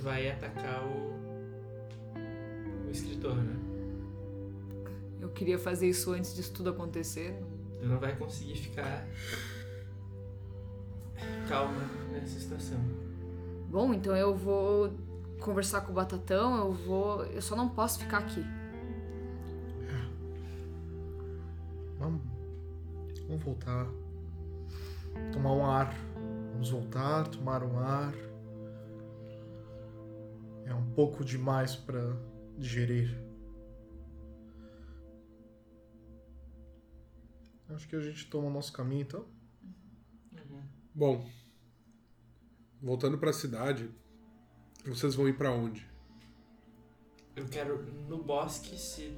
[0.02, 1.14] vai atacar o.
[2.88, 3.56] o escritor, né?
[5.20, 7.36] Eu queria fazer isso antes disso tudo acontecer.
[7.80, 9.08] Tu não vai conseguir ficar
[11.48, 11.82] calma
[12.12, 12.80] nessa situação.
[13.70, 14.92] Bom, então eu vou
[15.42, 17.26] conversar com o Batatão, eu vou.
[17.26, 18.42] Eu só não posso ficar aqui.
[21.98, 22.22] Vamos,
[23.28, 23.88] vamos voltar.
[25.34, 25.94] Tomar um ar.
[26.54, 28.14] Vamos voltar, tomar um ar.
[30.66, 32.16] É um pouco demais para
[32.58, 33.20] digerir.
[37.70, 39.26] Acho que a gente toma o nosso caminho então.
[40.94, 41.26] Bom,
[42.82, 43.89] voltando pra cidade,
[44.90, 45.86] vocês vão ir pra onde?
[47.36, 49.14] Eu quero no bosque, se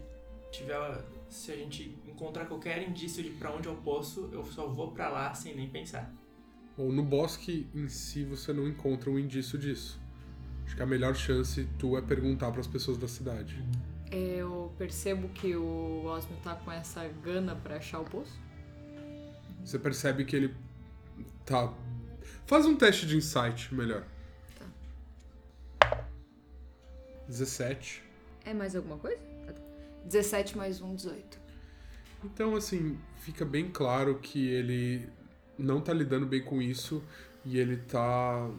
[0.52, 1.04] tiver.
[1.30, 5.10] Se a gente encontrar qualquer indício de pra onde eu posso, eu só vou pra
[5.10, 6.14] lá sem nem pensar.
[6.78, 10.00] Bom, no bosque em si você não encontra um indício disso.
[10.66, 13.64] Acho que a melhor chance tu é perguntar pras pessoas da cidade.
[14.12, 18.40] Eu percebo que o Osmo tá com essa gana pra achar o poço.
[19.66, 20.56] Você percebe que ele
[21.46, 21.74] tá.
[22.46, 24.06] Faz um teste de insight melhor.
[27.28, 28.04] 17.
[28.46, 29.20] É mais alguma coisa?
[30.06, 31.40] 17 mais um, 18.
[32.24, 35.10] Então, assim, fica bem claro que ele
[35.58, 37.04] não tá lidando bem com isso
[37.46, 38.50] e ele tá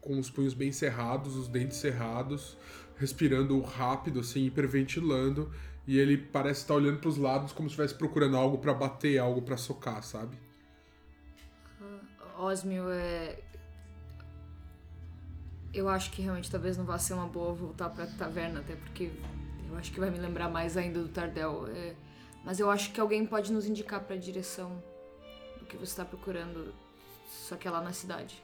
[0.00, 2.56] com os punhos bem cerrados, os dentes cerrados,
[2.96, 5.52] respirando rápido, assim, hiperventilando.
[5.86, 9.40] E ele parece estar olhando pros lados como se estivesse procurando algo pra bater, algo
[9.40, 10.36] pra socar, sabe?
[12.38, 13.38] Osmio é.
[15.78, 19.12] Eu acho que realmente talvez não vá ser uma boa voltar pra taverna, até porque
[19.70, 21.68] eu acho que vai me lembrar mais ainda do Tardel.
[21.68, 21.94] É,
[22.44, 24.82] Mas eu acho que alguém pode nos indicar pra direção
[25.60, 26.74] do que você tá procurando,
[27.28, 28.42] só que é lá na cidade.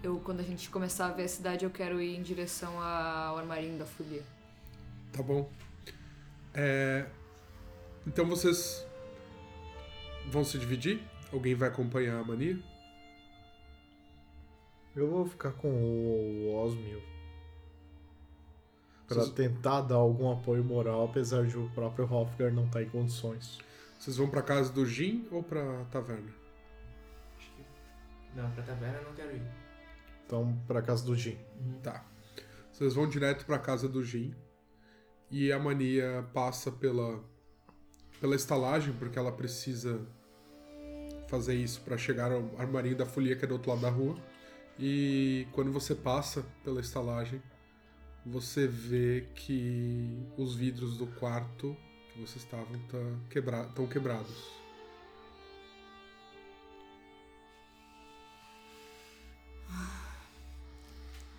[0.00, 3.36] Eu, quando a gente começar a ver a cidade, eu quero ir em direção ao
[3.38, 4.22] armarinho da folia.
[5.12, 5.50] Tá bom.
[6.54, 7.04] É,
[8.06, 8.86] Então vocês
[10.28, 11.00] vão se dividir?
[11.32, 12.58] Alguém vai acompanhar a mania?
[14.94, 17.00] Eu vou ficar com o Osmio.
[19.06, 22.88] Pra Vocês- tentar dar algum apoio moral, apesar de o próprio Hofgar não estar em
[22.88, 23.58] condições.
[23.98, 26.30] Vocês vão pra casa do Jin ou pra taverna?
[27.38, 27.62] Acho que.
[28.36, 29.42] Não, pra taverna eu não quero ir.
[30.26, 31.36] Então, pra casa do Jin.
[31.82, 32.04] Tá.
[32.72, 34.34] Vocês vão direto pra casa do Jin.
[35.30, 37.22] E a mania passa pela
[38.20, 39.98] pela estalagem, porque ela precisa
[41.26, 44.14] fazer isso pra chegar ao armarinho da folia que é do outro lado da rua.
[44.82, 47.42] E quando você passa pela estalagem,
[48.24, 51.76] você vê que os vidros do quarto
[52.10, 54.60] que vocês estavam tá quebra estão quebrados.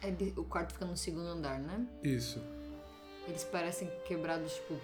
[0.04, 1.88] É o quarto fica no segundo andar, né?
[2.04, 2.40] Isso.
[3.28, 4.80] Eles parecem quebrados, tipo,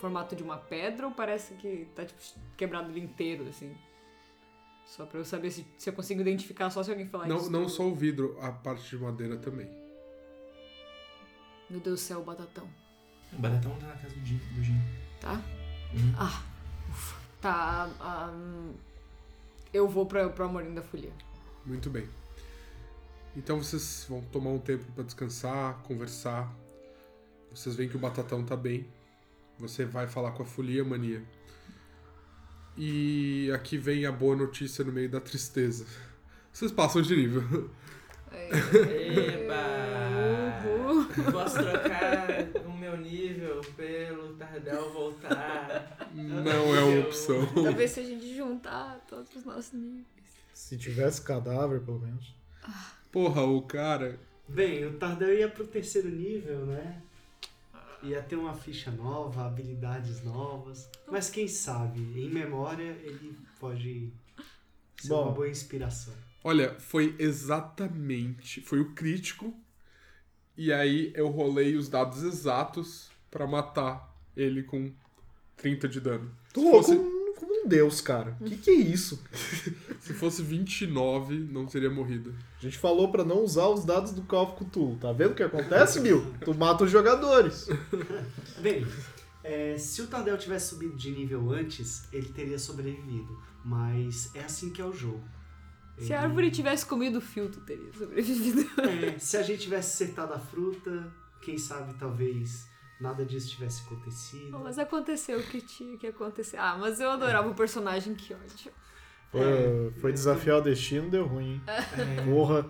[0.00, 2.20] formato de uma pedra ou parece que tá, tipo,
[2.56, 3.74] quebrado inteiro, assim?
[4.86, 7.50] Só pra eu saber se, se eu consigo identificar só se alguém falar Não, isso.
[7.50, 9.68] não só o vidro, a parte de madeira também.
[11.68, 12.68] Meu Deus do céu, batatão.
[13.32, 14.38] O Batatão tá na casa do Jin.
[14.54, 14.80] Do Jin.
[15.20, 15.32] Tá?
[15.92, 16.14] Uhum.
[16.16, 16.42] Ah,
[16.88, 17.16] ufa.
[17.40, 18.72] Tá, hum,
[19.74, 21.12] eu vou pra, pro Amorim da Folia.
[21.64, 22.08] Muito bem.
[23.36, 26.50] Então vocês vão tomar um tempo para descansar, conversar.
[27.50, 28.86] Vocês veem que o Batatão tá bem.
[29.58, 31.22] Você vai falar com a Folia Mania.
[32.76, 35.86] E aqui vem a boa notícia no meio da tristeza.
[36.52, 37.70] Vocês passam de nível.
[38.32, 39.56] Eba!
[41.32, 42.28] Posso trocar
[42.66, 46.10] o meu nível pelo Tardel voltar?
[46.14, 47.46] Não é uma opção.
[47.54, 50.06] Talvez se a gente juntar todos os nossos níveis.
[50.52, 52.34] Se tivesse cadáver, pelo menos.
[53.10, 54.20] Porra, o cara.
[54.46, 57.02] Bem, o Tardel ia pro terceiro nível, né?
[58.06, 60.88] Ia ter uma ficha nova, habilidades novas.
[61.10, 64.12] Mas quem sabe, em memória, ele pode
[65.00, 65.24] ser Bom.
[65.24, 66.14] uma boa inspiração.
[66.44, 68.60] Olha, foi exatamente.
[68.60, 69.52] Foi o crítico.
[70.56, 74.92] E aí eu rolei os dados exatos para matar ele com
[75.56, 76.34] 30 de dano.
[76.52, 77.15] Tu Se fosse-
[77.66, 78.36] deus, cara.
[78.44, 79.22] Que que é isso?
[80.00, 82.34] Se fosse 29, não teria morrido.
[82.58, 84.96] A gente falou pra não usar os dados do Call of Cthulhu.
[84.96, 86.24] Tá vendo o que acontece, Bill?
[86.44, 87.68] Tu mata os jogadores.
[88.60, 88.86] Bem,
[89.42, 93.40] é, se o Tardel tivesse subido de nível antes, ele teria sobrevivido.
[93.64, 95.22] Mas é assim que é o jogo.
[95.98, 98.66] Se a árvore tivesse comido o fio, tu teria sobrevivido.
[98.82, 102.68] É, se a gente tivesse acertado a fruta, quem sabe talvez
[103.00, 104.58] nada disso tivesse acontecido.
[104.60, 106.56] Mas aconteceu o que tinha que acontecer.
[106.56, 108.72] Ah, mas eu adorava o personagem, que ódio.
[109.30, 109.90] Foi, É.
[110.00, 111.62] foi desafiar o destino, deu ruim, hein?
[111.66, 112.64] É, Porra.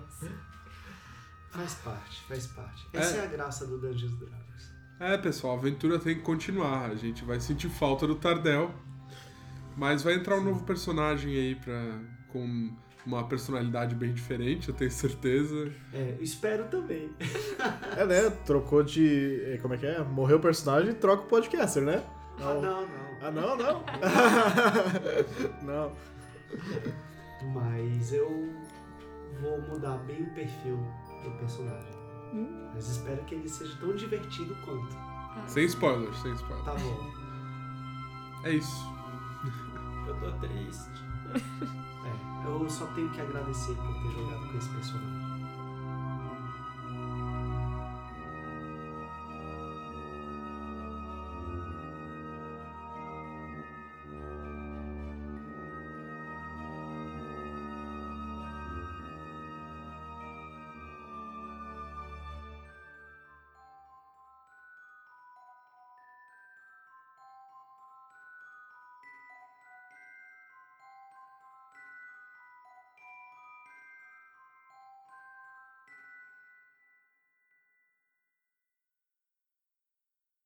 [1.51, 2.87] faz parte, faz parte.
[2.93, 3.23] Essa é.
[3.25, 4.47] a graça do Dungeons Dragons.
[4.99, 6.91] É, pessoal, a aventura tem que continuar.
[6.91, 8.75] A gente vai sentir falta do Tardel.
[9.77, 12.75] Mas vai entrar um novo personagem aí pra, com
[13.07, 15.73] uma personalidade bem diferente, eu tenho certeza.
[15.93, 17.11] É, espero também.
[17.97, 18.31] É, né?
[18.45, 19.43] Trocou de.
[19.47, 20.03] eh, Como é que é?
[20.03, 22.03] Morreu o personagem e troca o podcaster, né?
[22.41, 22.87] Ah, não, não.
[23.23, 23.83] Ah, não, não?
[25.63, 25.93] não.
[27.55, 28.29] Mas eu
[29.41, 30.77] vou mudar bem o perfil
[31.25, 31.95] do personagem.
[32.75, 34.95] Mas espero que ele seja tão divertido quanto.
[35.47, 36.65] Sem spoilers, sem spoilers.
[36.65, 37.11] Tá bom.
[38.45, 38.85] É isso.
[40.07, 40.91] Eu tô triste.
[42.47, 45.16] Eu só tenho que agradecer por ter jogado com esse personagem.